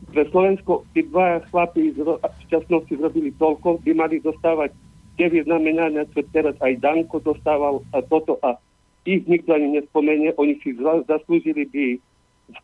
[0.08, 4.72] pre Slovensko tí dva chlapí ro- šťastnosti zrobili toľko, by mali dostávať
[5.18, 8.56] tie vyznamenania, čo teraz aj Danko dostával a toto a
[9.04, 11.86] ich nikto ani nespomenie, oni si za- zaslúžili by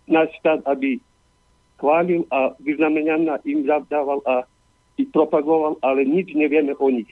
[0.08, 1.00] náš štát, aby
[1.76, 4.44] chválil a vyznamenania im zadával a
[4.96, 7.10] ich propagoval, ale nič nevieme o nich.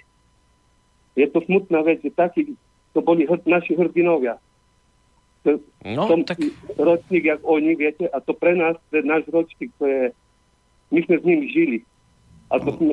[1.16, 2.56] Je to smutná vec, že takí,
[2.94, 4.40] to boli hr- naši hrdinovia.
[5.44, 6.38] To- No, som tak
[6.78, 10.14] ročník, jak oni, viete, a to pre nás, pre náš ročník, to je,
[10.92, 11.78] my sme s nimi žili.
[12.48, 12.92] A to sme,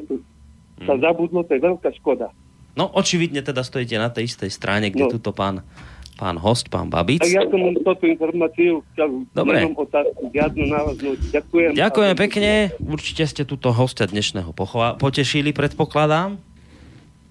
[0.80, 1.02] sa Mm.
[1.02, 2.30] zabudlo, to je veľká škoda.
[2.72, 5.10] No, očividne teda stojíte na tej istej strane, kde No.
[5.10, 5.66] tuto pán,
[6.14, 7.18] pán host, pán Babic.
[7.18, 9.66] A ja som len túto informáciu chcel Dobre.
[9.66, 11.18] otázku, žiadnu návaznúť.
[11.32, 11.70] Ďakujem.
[11.74, 12.50] Ďakujem A- pekne.
[12.80, 16.38] Určite ste túto hostia dnešného pochva- potešili, predpokladám.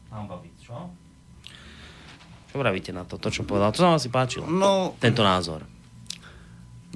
[0.09, 0.75] Pán Babic, čo?
[2.47, 3.71] Čo vravíte na to, to čo povedal?
[3.71, 5.63] To sa vám asi páčilo, no, tento názor.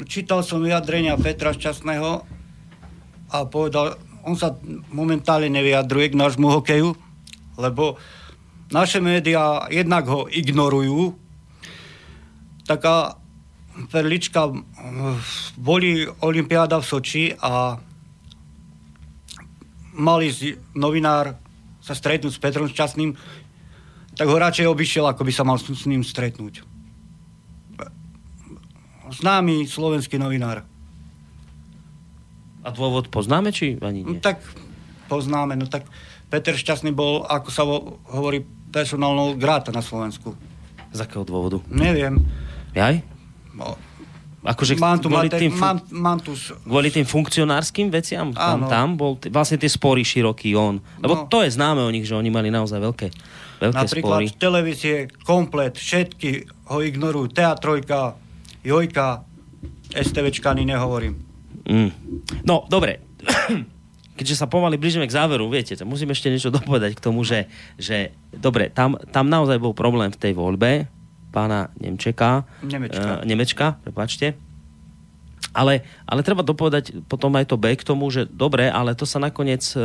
[0.01, 2.25] čítal som vyjadrenia Petra Šťastného
[3.31, 3.95] a povedal,
[4.27, 4.53] on sa
[4.91, 6.93] momentálne nevyjadruje k nášmu hokeju,
[7.57, 7.95] lebo
[8.71, 11.15] naše médiá jednak ho ignorujú.
[12.67, 13.15] Taká
[13.91, 14.51] perlička,
[15.55, 17.79] boli Olympiáda v Soči a
[19.95, 20.31] mali
[20.75, 21.35] novinár
[21.81, 23.17] sa stretnúť s Petrom Šťastným,
[24.15, 26.61] tak ho radšej obišiel, ako by sa mal s ním stretnúť.
[29.11, 30.70] Známy slovenský novinár.
[32.61, 34.19] A dôvod poznáme, či ani No nie?
[34.19, 34.41] tak
[35.07, 35.85] poznáme, no tak
[36.27, 38.39] Peter Šťastný bol, ako sa vo, hovorí,
[38.69, 40.31] personálnou gráta na Slovensku.
[40.89, 41.59] Z akého dôvodu?
[41.67, 42.23] Neviem.
[42.71, 43.03] Jaj?
[43.51, 43.75] No,
[44.41, 46.33] Akože mám, tu kvôli, mater- tým, mám, mám tu...
[46.63, 48.31] kvôli tým funkcionárskym veciam?
[48.31, 48.65] Tam, Áno.
[48.65, 50.81] tam bol t- vlastne tie spory široký on.
[50.97, 51.21] Lebo No.
[51.27, 53.07] to je známe o nich, že oni mali naozaj veľké,
[53.59, 54.25] veľké Napríklad spory.
[54.33, 56.29] televízie, komplet, všetky
[56.67, 57.29] ho ignorujú.
[57.29, 58.17] Teatrojka,
[58.61, 59.21] Jojka,
[59.91, 61.21] STVčka ani nehovorím.
[61.71, 61.91] Mm.
[62.43, 62.99] No, dobre.
[64.19, 67.47] Keďže sa pomaly blížime k záveru, viete, to musím ešte niečo dopovedať k tomu, že,
[67.79, 70.85] že dobre, tam, tam naozaj bol problém v tej voľbe
[71.31, 72.43] pána Nemčeka.
[72.61, 73.23] Nemečka.
[73.23, 74.35] Uh, Nemečka, prepačte.
[75.51, 79.19] Ale, ale treba dopovedať potom aj to B k tomu, že dobre, ale to sa
[79.19, 79.79] nakoniec e,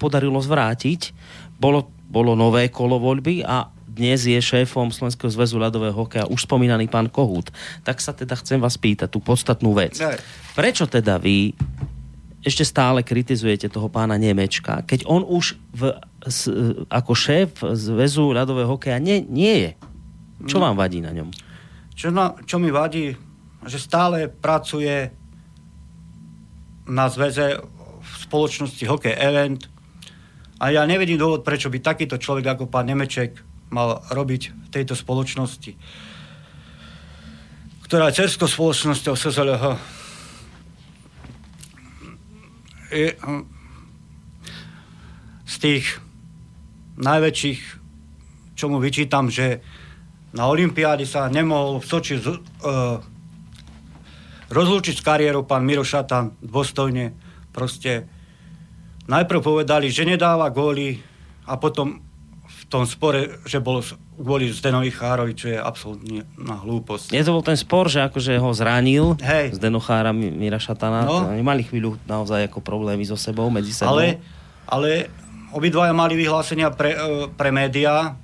[0.00, 1.12] podarilo zvrátiť.
[1.60, 6.86] Bolo, bolo nové kolo voľby a dnes je šéfom Slovenského zväzu ľadového hokeja už spomínaný
[6.86, 7.50] pán Kohút.
[7.82, 9.98] Tak sa teda chcem vás pýtať tú podstatnú vec.
[10.54, 11.50] Prečo teda vy
[12.40, 15.92] ešte stále kritizujete toho pána Nemečka, keď on už v,
[16.24, 16.48] s,
[16.88, 19.70] ako šéf zväzu ľadového hokeja nie, nie je?
[20.48, 21.28] Čo vám vadí na ňom?
[21.92, 23.12] Čo, na, čo mi vadí,
[23.68, 25.12] že stále pracuje
[26.88, 27.60] na zväze
[28.00, 29.68] v spoločnosti Hokej Event
[30.56, 34.98] a ja nevidím dôvod, prečo by takýto človek ako pán Nemeček mal robiť v tejto
[34.98, 35.78] spoločnosti,
[37.86, 39.64] ktorá je cerskou spoločnosťou SZLH.
[42.90, 43.46] Je, hm,
[45.46, 45.84] z tých
[46.98, 47.60] najväčších,
[48.54, 49.62] čo mu vyčítam, že
[50.30, 53.02] na Olympiáde sa nemohol v Soči z, uh,
[54.50, 57.14] rozlúčiť s kariérou pán Miro Šatan dôstojne.
[57.50, 58.06] Proste
[59.10, 61.02] najprv povedali, že nedáva góly
[61.50, 62.09] a potom
[62.70, 63.82] tom spore, že bol
[64.14, 67.10] kvôli Zdenovi Chárovi, čo je absolútne na hlúposť.
[67.10, 69.58] Nie to bol ten spor, že akože ho zranil Hej.
[69.58, 71.02] z Denochára Mi- Mira Šatana.
[71.02, 71.26] No.
[71.42, 73.98] Mali chvíľu naozaj ako problémy so sebou, medzi sebou.
[73.98, 74.22] Ale,
[74.70, 75.10] ale
[75.50, 78.14] obidvaja mali vyhlásenia pre, e, pre médiá,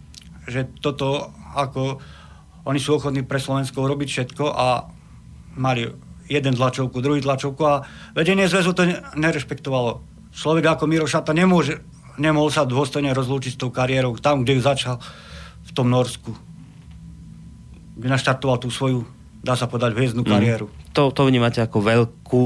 [0.46, 1.98] že toto ako
[2.70, 4.86] oni sú ochotní pre Slovensko robiť všetko a
[5.58, 5.90] mali
[6.30, 7.82] jeden tlačovku, druhý tlačovku a
[8.14, 10.02] vedenie zväzu to ne- nerešpektovalo.
[10.36, 11.82] Človek ako Miro Šata nemôže,
[12.16, 14.96] nemohol sa dôstojne rozlúčiť s tou kariérou tam, kde ju začal
[15.66, 16.32] v tom Norsku.
[17.96, 19.08] Kde naštartoval tú svoju,
[19.40, 20.68] dá sa povedať, hviezdnu kariéru.
[20.92, 22.42] To, to vnímate ako veľkú,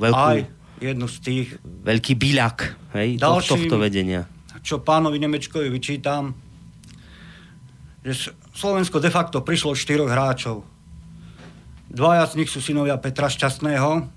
[0.00, 0.40] veľkú Aj
[0.82, 2.56] jednu z tých, veľký byľak
[2.98, 4.28] hej, Ďalším- tohto vedenia.
[4.64, 6.32] čo pánovi Nemečkovi vyčítam,
[8.04, 10.64] že Slovensko de facto prišlo štyroch hráčov.
[11.88, 14.08] Dvaja z nich sú synovia Petra Šťastného,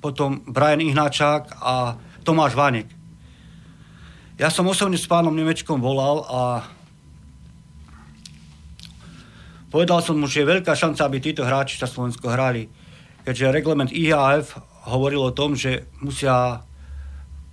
[0.00, 2.88] potom Brian Ihnáčák a Tomáš Vanek.
[4.34, 6.66] Ja som osobne s pánom Nemečkom volal a
[9.70, 12.66] povedal som mu, že je veľká šanca, aby títo hráči sa Slovensko hrali.
[13.22, 14.58] Keďže reglement IAF
[14.90, 16.66] hovoril o tom, že musia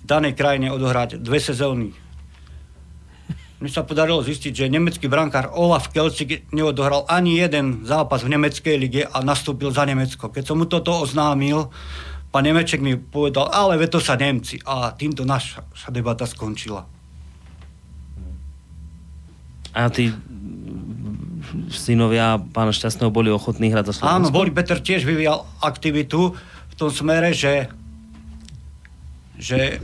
[0.02, 1.94] v danej krajine odohrať dve sezóny.
[3.62, 8.76] Mne sa podarilo zistiť, že nemecký brankár Olaf Kelcik neodohral ani jeden zápas v nemeckej
[8.82, 10.34] lige a nastúpil za Nemecko.
[10.34, 11.70] Keď som mu toto oznámil,
[12.32, 14.58] pán Nemeček mi povedal, ale ve to sa Nemci.
[14.64, 16.88] A týmto naša, debata skončila.
[19.72, 20.12] A tí
[21.72, 24.16] synovia pána Šťastného boli ochotní hrať za Slovensko?
[24.16, 26.36] Áno, Boli Peter tiež vyvíjal aktivitu
[26.72, 27.68] v tom smere, že,
[29.36, 29.80] že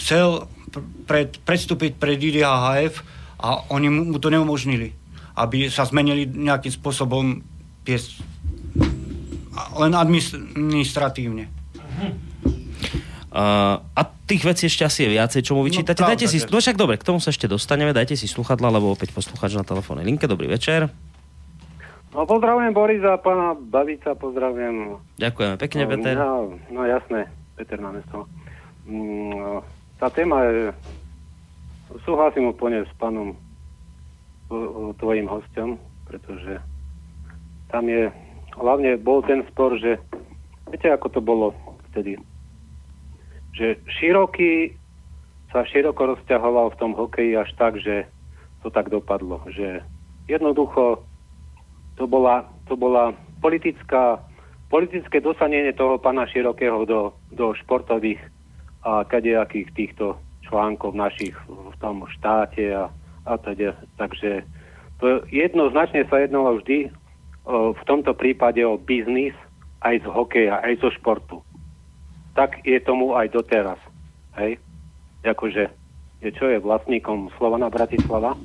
[0.00, 3.04] chcel pr- pred, predstúpiť pred IDHF
[3.40, 4.92] a oni mu, to neumožnili,
[5.36, 7.44] aby sa zmenili nejakým spôsobom
[7.84, 8.20] pies,
[9.78, 11.50] len administratívne.
[13.32, 16.04] Uh, a tých vecí ešte asi je viacej, čo mu vyčítate.
[16.04, 18.92] No, dajte si, no však dobre, k tomu sa ešte dostaneme, dajte si sluchadla, lebo
[18.92, 20.28] opäť poslucháč na telefónnej linke.
[20.28, 20.92] Dobrý večer.
[22.12, 25.00] No pozdravujem Borisa, pána Babica, pozdravujem.
[25.16, 26.14] Ďakujeme pekne, no, Peter.
[26.20, 26.32] No,
[26.68, 28.28] no jasné, Peter na mesto.
[28.84, 29.50] Mm, no,
[29.96, 30.76] tá téma je,
[32.04, 33.32] súhlasím úplne s pánom
[35.00, 36.60] tvojim hostom, pretože
[37.72, 38.12] tam je,
[38.56, 39.98] hlavne bol ten spor, že
[40.68, 41.46] viete, ako to bolo
[41.92, 42.16] vtedy,
[43.52, 44.76] že široký
[45.52, 48.08] sa široko rozťahoval v tom hokeji až tak, že
[48.64, 49.84] to tak dopadlo, že
[50.30, 51.04] jednoducho
[52.00, 53.12] to bola, to bola
[53.44, 54.22] politická,
[54.72, 58.22] politické dosanenie toho pána Širokého do, do športových
[58.82, 60.16] a kadejakých týchto
[60.48, 62.88] článkov našich v tom štáte a,
[63.28, 63.76] a teda.
[64.00, 64.42] Takže
[64.98, 66.90] to jednoznačne sa jednalo vždy
[67.44, 69.34] v tomto prípade o biznis
[69.80, 71.42] aj z hokeja, aj zo športu.
[72.32, 73.78] Tak je tomu aj doteraz.
[74.34, 74.56] Hej?
[75.20, 75.68] Akože,
[76.18, 78.38] je, čo je vlastníkom Slovana Bratislava?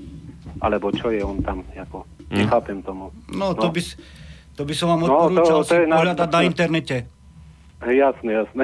[0.57, 1.61] Alebo čo je on tam?
[1.71, 3.13] Ako, nechápem tomu.
[3.29, 3.71] No, to, No.
[3.71, 3.95] by, s-
[4.53, 6.97] to by som vám No, to- odporúčal to si je na- pohľadať na internete.
[7.79, 8.63] Jasné, jasné.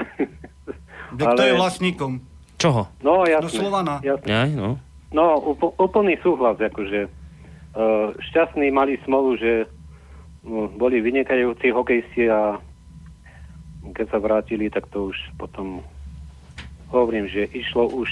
[1.14, 2.12] Kde Kto je vlastníkom?
[2.58, 2.90] Čoho?
[3.00, 3.46] No, jasné.
[3.46, 3.96] No, Slovana.
[4.02, 4.28] Jasné.
[4.28, 4.82] Aj, no.
[5.14, 9.70] No, úpl- úplný súhlas, akože uh, šťastní mali smolu, že
[10.52, 12.60] boli vynikajúci hokejisti a
[13.96, 15.84] keď sa vrátili, tak to už potom
[16.92, 18.08] hovorím, že išlo už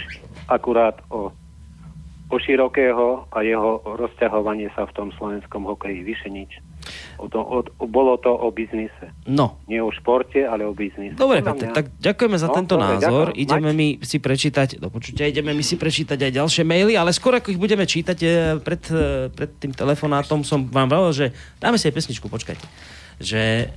[0.48, 1.32] akurát o,
[2.32, 6.52] o širokého a jeho rozťahovanie sa v tom slovenskom hokeji, vyše nič.
[7.18, 9.14] O to, o, bolo to o biznise.
[9.24, 11.14] No, Nie o športe, ale o biznise.
[11.14, 13.26] Dobre, Peter, mňa- tak ďakujeme za No, tento dobre, názor.
[13.28, 13.40] ďakujem.
[13.40, 17.12] Ideme Mať- mi si prečítať, do počutia, ideme mi si prečítať aj ďalšie maily, ale
[17.12, 21.26] skôr ako ich budeme čítať eh, pred, eh, pred tým telefonátom som vám vravel, že
[21.58, 22.66] dáme si aj pesničku, počkajte.
[23.18, 23.70] Že,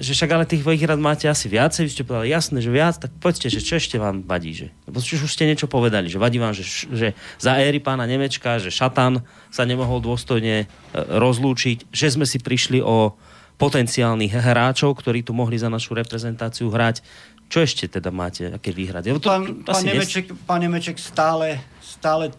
[0.00, 3.12] že však ale tých výhrad máte asi viacej, vy ste povedali jasné, že viac, tak
[3.20, 4.72] povedzte, že čo ešte vám vadí, že?
[4.88, 8.72] Lebo už ste niečo povedali, že vadí vám, že, že za éry pána Nemečka, že
[8.72, 9.20] Šatan
[9.52, 13.14] sa nemohol dôstojne e, rozlúčiť, že sme si prišli o
[13.60, 17.04] potenciálnych hráčov, ktorí tu mohli za našu reprezentáciu hrať.
[17.52, 19.12] Čo ešte teda máte, aké výhrady?
[19.12, 22.32] To, Pán, pán, nes- Nemeček, pán Nemeček stále, stále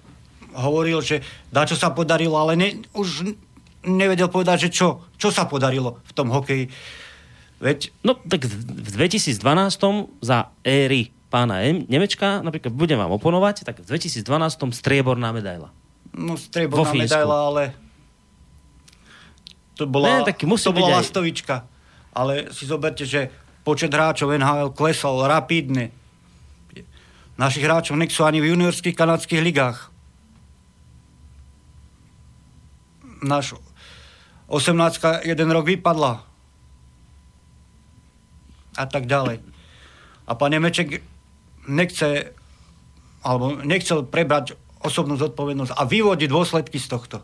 [0.58, 1.22] hovoril, že
[1.54, 3.38] dá čo sa podarilo, ale ne, už
[3.86, 6.74] nevedel povedať, že čo, čo sa podarilo v tom hokeji.
[7.62, 9.38] Veď No tak v v 2012
[10.20, 14.26] za éry pána em- Nemečka, napríklad budem vám oponovať, tak v 2012
[14.74, 15.70] strieborná medaila.
[16.12, 17.64] no, strieborná medaila, ale
[19.78, 21.56] to bola, Ne, tak musí to bola aj- lastovička.
[22.12, 23.32] Ale si zoberte, že
[23.64, 25.94] počet hráčov NHL klesol rapidne.
[27.40, 29.88] Našich hráčov nechcú ani v juniorských kanadských ligách.
[33.24, 33.56] Náš
[34.50, 34.76] 18
[35.24, 36.26] jeden rok vypadla.
[38.80, 39.44] A tak ďalej.
[40.28, 41.04] A pán Nemeček
[41.68, 42.32] nechce,
[43.22, 47.18] alebo nechcel prebrať osobnú zodpovednosť a vyvodiť dôsledky z tohto.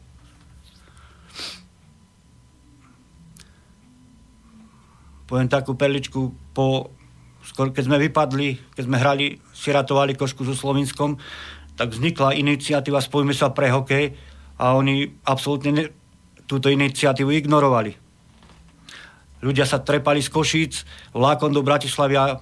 [5.28, 6.96] Poviem takú perličku, po,
[7.44, 11.20] skôr keď sme vypadli, keď sme hrali, si ratovali košku so Slovinskom,
[11.76, 14.16] tak vznikla iniciatíva Spojme sa pre hokej
[14.58, 15.86] a oni absolútne ne,
[16.48, 18.07] túto iniciatívu ignorovali.
[19.38, 20.74] Ľudia sa trepali z Košíc
[21.14, 22.42] vlákom do Bratislavy a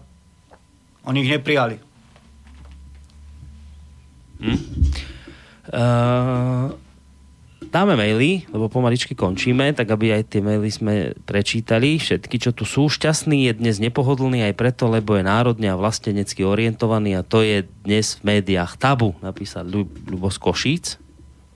[1.05, 1.75] oni ich neprijali.
[5.65, 6.71] Uh,
[7.67, 10.93] dáme maily, lebo pomaličky končíme, tak aby aj tie maily sme
[11.27, 11.99] prečítali.
[11.99, 12.87] Všetky, čo tu sú.
[12.87, 17.67] Šťastný je dnes nepohodlný aj preto, lebo je národne a vlastenecky orientovaný a to je
[17.83, 20.85] dnes v médiách tabu, napísal Ľu- Ľubo z Košíc.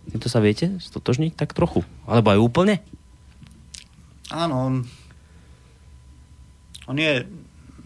[0.10, 1.86] To sa viete stotožniť tak trochu?
[2.10, 2.76] Alebo aj úplne?
[4.34, 4.74] Áno, on,
[6.90, 7.22] on je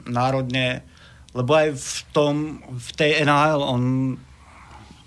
[0.08, 0.80] národne,
[1.36, 3.84] lebo aj v tom, v tej NHL, on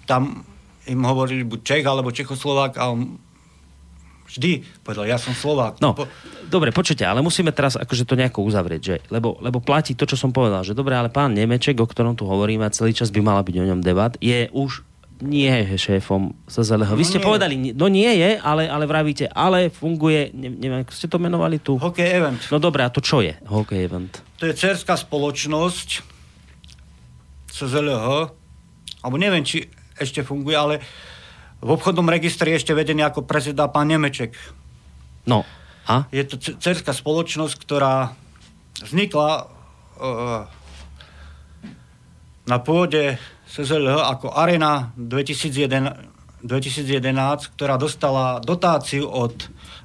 [0.05, 0.45] tam
[0.87, 3.19] im hovorili buď Čech alebo Čechoslovák a on
[4.27, 5.79] vždy povedal, ja som Slovák.
[5.81, 6.05] No, Po,
[6.51, 10.19] dobre, počujte, ale musíme teraz akože to nejako uzavrieť, že, lebo, lebo platí to, čo
[10.19, 13.23] som povedal, že dobre, ale pán Nemeček, o ktorom tu hovoríme a celý čas by
[13.23, 14.83] mala byť o ňom debat, je už
[15.19, 16.93] nie je šéfom SZLH.
[16.93, 17.25] Vy No ste nie.
[17.25, 21.57] povedali, no nie je, ale, ale vravíte, ale funguje, ne, neviem, ako ste to menovali
[21.57, 21.81] tu.
[21.81, 22.41] Hokej event.
[22.49, 24.13] No dobré, a to čo je hokej event?
[24.37, 25.89] To je cerská spoločnosť
[27.49, 28.07] CZLH,
[29.01, 29.65] alebo neviem, či
[29.97, 30.75] ešte funguje, ale
[31.57, 34.37] v obchodnom registri je ešte vedený ako predseda pán Nemeček.
[35.25, 35.49] No,
[35.89, 36.05] a?
[36.13, 38.13] Je to cerská spoločnosť, ktorá
[38.85, 39.49] vznikla
[39.97, 40.45] uh,
[42.45, 43.17] na pôde
[43.57, 49.33] SZLH ako Arena 2001, 2011, ktorá dostala dotáciu od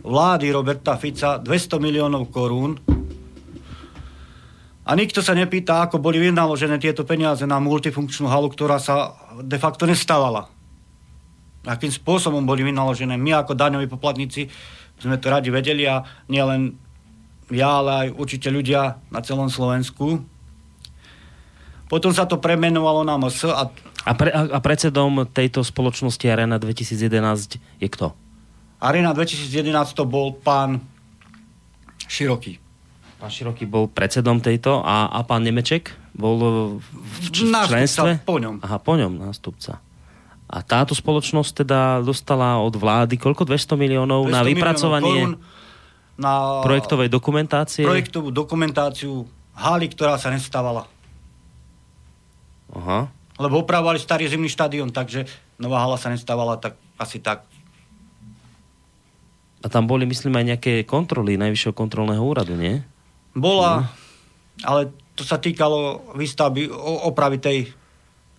[0.03, 2.75] vlády Roberta Fica 200 miliónov korún.
[4.83, 9.55] A nikto sa nepýta, ako boli vynaložené tieto peniaze na multifunkčnú halu, ktorá sa de
[9.55, 10.51] facto nestávala.
[11.63, 13.15] Akým spôsobom boli vynaložené.
[13.15, 14.51] My ako daňoví poplatníci
[14.99, 16.75] sme to radi vedeli a nielen
[17.51, 20.23] ja, ale aj určite ľudia na celom Slovensku.
[21.91, 23.67] Potom sa to premenovalo na MS a
[24.07, 28.15] A, pre, a predsedom tejto spoločnosti Arena 2011 je kto?
[28.79, 29.51] Arena 2011
[29.91, 30.79] to bol pán
[32.07, 32.57] Široký.
[33.19, 36.35] Pán Široký bol predsedom tejto a, a pán Nemeček bol
[36.81, 38.23] v, č- v členstve?
[38.25, 38.63] po ňom.
[38.63, 39.83] Aha, po ňom nástupca.
[40.51, 43.47] A táto spoločnosť teda dostala od vlády koľko?
[43.47, 45.19] 200 miliónov 200 na vypracovanie
[46.19, 47.87] na projektovej dokumentácie?
[47.87, 49.23] projektovú dokumentáciu
[49.55, 50.89] haly, ktorá sa nestávala.
[52.71, 53.11] Aha.
[53.41, 55.25] Lebo opravovali starý zimný štadión, takže
[55.57, 57.43] nová hala sa nestávala, tak asi tak.
[59.61, 62.81] A tam boli, myslím, aj nejaké kontroly Najvyššieho kontrolného úradu, nie?
[63.37, 63.87] Bola, Mhm.
[64.65, 64.81] ale
[65.13, 66.71] to sa týkalo výstavby,
[67.05, 67.57] opravy tej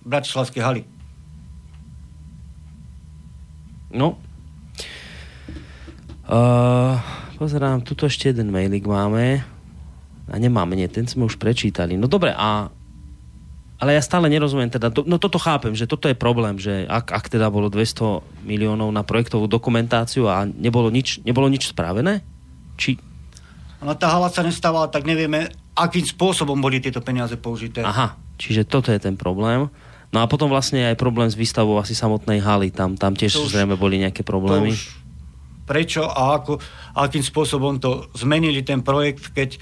[0.02, 0.82] bratislavskej haly.
[3.92, 4.16] No.
[6.26, 6.96] Uh,
[7.36, 9.44] pozerám, tuto ešte jeden mailik máme.
[10.32, 12.00] A nemáme, nie, ten sme už prečítali.
[12.00, 12.72] No dobre, a
[13.82, 17.24] ale ja stále nerozumiem teda, no toto chápem, že toto je problém, že ak, ak
[17.28, 22.22] teda bolo 200 miliónov na projektovú dokumentáciu a nebolo nič, nebolo nič spravené?
[22.76, 23.02] Či,
[23.82, 27.82] No tá hala sa nestávala, tak nevieme, akým spôsobom boli tieto peniaze použité.
[27.82, 29.66] aha, čiže toto je ten problém.
[30.08, 33.42] No a potom vlastne aj problém s výstavou asi samotnej haly, tam, tam tiež To
[33.42, 34.70] už- zrejme boli nejaké problémy.
[34.70, 35.02] už
[35.62, 36.62] prečo a ako,
[36.94, 39.58] akým spôsobom to zmenili ten projekt, keď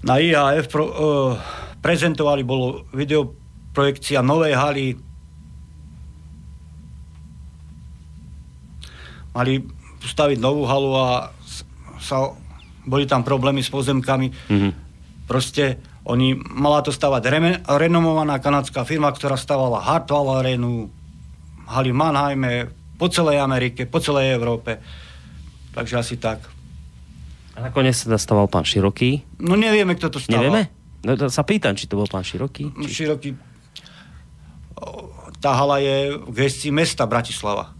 [0.00, 0.92] na IAF pro, uh,
[1.80, 4.86] prezentovali, bolo videoprojekcia novej haly.
[9.32, 9.52] Mali
[10.00, 11.08] staviť novú halu a
[12.00, 12.32] sa,
[12.84, 14.28] boli tam problémy s pozemkami.
[14.48, 14.70] Mhm.
[15.28, 20.90] Proste oni, mala to stavať reme, renomovaná kanadská firma, ktorá stavala Hartwall Arenu,
[21.70, 22.52] haly v Mannheime,
[22.98, 24.82] po celej Amerike, po celej Európe.
[25.70, 26.42] Takže asi tak.
[27.54, 29.22] A nakoniec sa staval pán Široký.
[29.38, 30.50] No nevieme, kto to staval.
[30.50, 30.79] Nevieme?
[31.00, 32.68] No to sa pýtam, či to bol pán Široký.
[32.84, 32.88] Či...
[33.04, 33.30] Široký.
[35.40, 37.72] Tá hala je v gestii mesta Bratislava.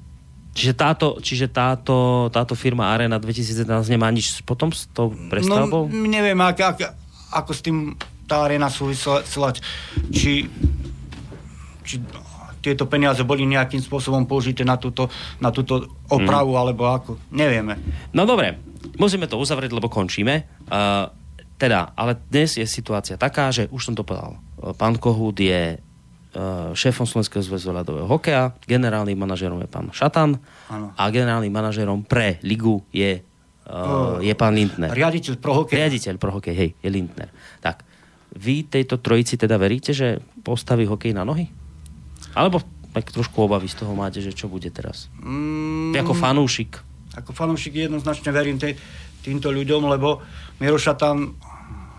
[0.51, 5.87] Čiže, táto, čiže táto, táto firma Arena 2011 nemá nič potom s tou prestavbou?
[5.87, 6.79] No, neviem, ak, ak,
[7.31, 7.95] ako s tým
[8.27, 9.23] tá arena súvisela,
[10.11, 10.47] či,
[11.87, 11.95] či
[12.61, 15.07] tieto peniaze boli nejakým spôsobom použité na túto,
[15.39, 16.61] na túto opravu, Mhm.
[16.61, 17.11] alebo ako.
[17.31, 17.79] Nevieme.
[18.13, 18.59] No dobre,
[18.99, 20.47] musíme to uzavrieť, lebo končíme.
[20.67, 21.09] Uh,
[21.61, 24.41] teda, ale dnes je situácia taká, že už som to povedal.
[24.57, 30.41] Uh, Pán Kohút je uh, šéfom Slovenského zväzu ľadového hokeja, generálnym manažerom je pán Šatan
[30.73, 30.97] Áno.
[30.97, 33.21] a generálnym manažerom pre ligu je,
[33.69, 34.89] uh, je pán Lindner.
[34.89, 35.77] Riaditeľ pro hokej.
[35.77, 37.29] Riaditeľ pro hokej, hej, je Lindner.
[37.61, 37.85] Tak,
[38.41, 41.45] vy tejto trojici teda veríte, že postaví hokej na nohy?
[42.33, 45.13] Alebo tak trošku obavy z toho máte, že čo bude teraz?
[45.21, 46.81] Mm, ako fanúšik.
[47.15, 48.75] ako fanúšik jednoznačne verím tej,
[49.21, 50.25] týmto ľuďom, lebo
[50.59, 51.37] Miroša tam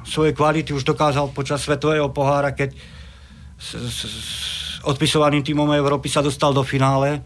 [0.06, 2.74] svoje kvality už dokázal počas svetového pohára, keď
[3.58, 4.32] s, s, s
[4.82, 7.22] odpisovaným týmom Európy sa dostal do finále.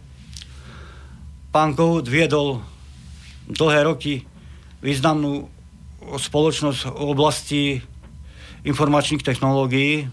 [1.56, 2.60] Pán Kohut viedol
[3.48, 4.28] dlhé roky
[4.84, 5.48] významnú
[6.06, 7.64] spoločnosť v oblasti
[8.66, 10.10] informačných technológií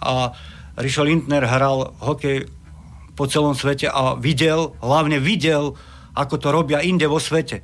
[0.00, 0.32] a
[0.80, 2.48] Rišo Lindner hral hokej
[3.18, 5.76] po celom svete a videl, hlavne videl,
[6.16, 7.60] ako to robia inde vo svete.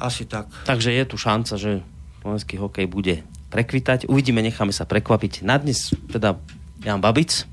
[0.00, 0.48] Asi tak.
[0.64, 1.84] Takže je tu šanca, že
[2.24, 3.20] slovenský hokej bude
[3.52, 4.08] prekvitať.
[4.08, 5.44] Uvidíme, necháme sa prekvapiť.
[5.44, 6.40] Na dnes teda
[6.80, 7.44] Jan Babic,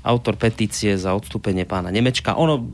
[0.00, 2.32] autor petície za odstúpenie pána Nemečka.
[2.40, 2.64] Ono,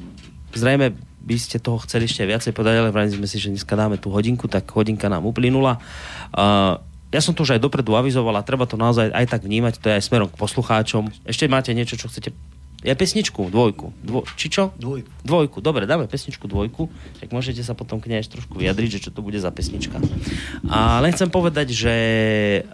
[0.54, 0.94] zrejme
[1.28, 4.08] by ste toho chceli ešte viacej podať, ale vrajme sme si, že dneska dáme tú
[4.08, 5.76] hodinku, tak hodinka nám uplynula.
[6.32, 6.80] Uh,
[7.12, 9.92] ja som to už aj dopredu avizoval a treba to naozaj aj tak vnímať, to
[9.92, 11.08] je aj smerom k poslucháčom.
[11.28, 12.32] Ešte máte niečo, čo chcete
[12.78, 13.90] ja pesničku, dvojku.
[14.06, 14.70] Dvo, či čo?
[14.78, 15.10] Dvojku.
[15.26, 16.86] Dvojku, dobre, dáme pesničku dvojku,
[17.18, 19.98] tak môžete sa potom k nej trošku vyjadriť, že čo to bude za pesnička.
[20.70, 21.96] A len chcem povedať, že,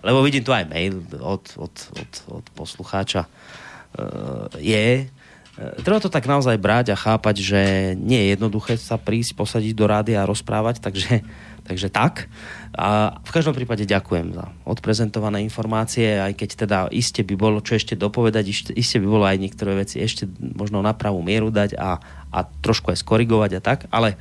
[0.04, 6.12] lebo vidím tu aj mail od, od, od, od poslucháča, uh, je, uh, treba to
[6.12, 7.60] tak naozaj brať a chápať, že
[7.96, 11.24] nie je jednoduché sa prísť, posadiť do rády a rozprávať, takže,
[11.64, 12.28] takže tak.
[12.76, 17.80] A v každom prípade ďakujem za odprezentované informácie, aj keď teda iste by bolo čo
[17.80, 18.44] ešte dopovedať,
[18.76, 21.98] iste, by bolo aj niektoré veci ešte možno na pravú mieru dať a,
[22.30, 24.20] a trošku aj skorigovať a tak, ale,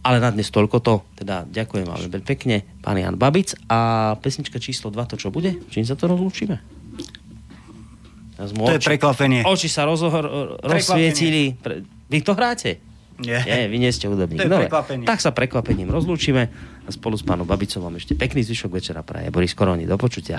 [0.00, 0.94] ale na dnes toľko to.
[1.20, 3.52] Teda ďakujem vám veľmi pekne, pán Jan Babic.
[3.68, 5.52] A pesnička číslo 2, to čo bude?
[5.68, 6.58] Čím sa to rozlúčime?
[8.38, 9.42] To je prekvapenie.
[9.42, 10.22] Oči sa rozhor,
[10.62, 11.58] rozsvietili.
[12.06, 12.87] Vy to hráte?
[13.18, 13.42] Nie.
[13.42, 14.38] Nie, vy nie ste hudobník.
[14.38, 14.70] To je Dobre,
[15.02, 16.46] tak sa prekvapením rozlúčime
[16.86, 19.34] a spolu s pánom Babicom vám ešte pekný zvyšok večera praje.
[19.34, 20.38] Boris Koroni, do počutia.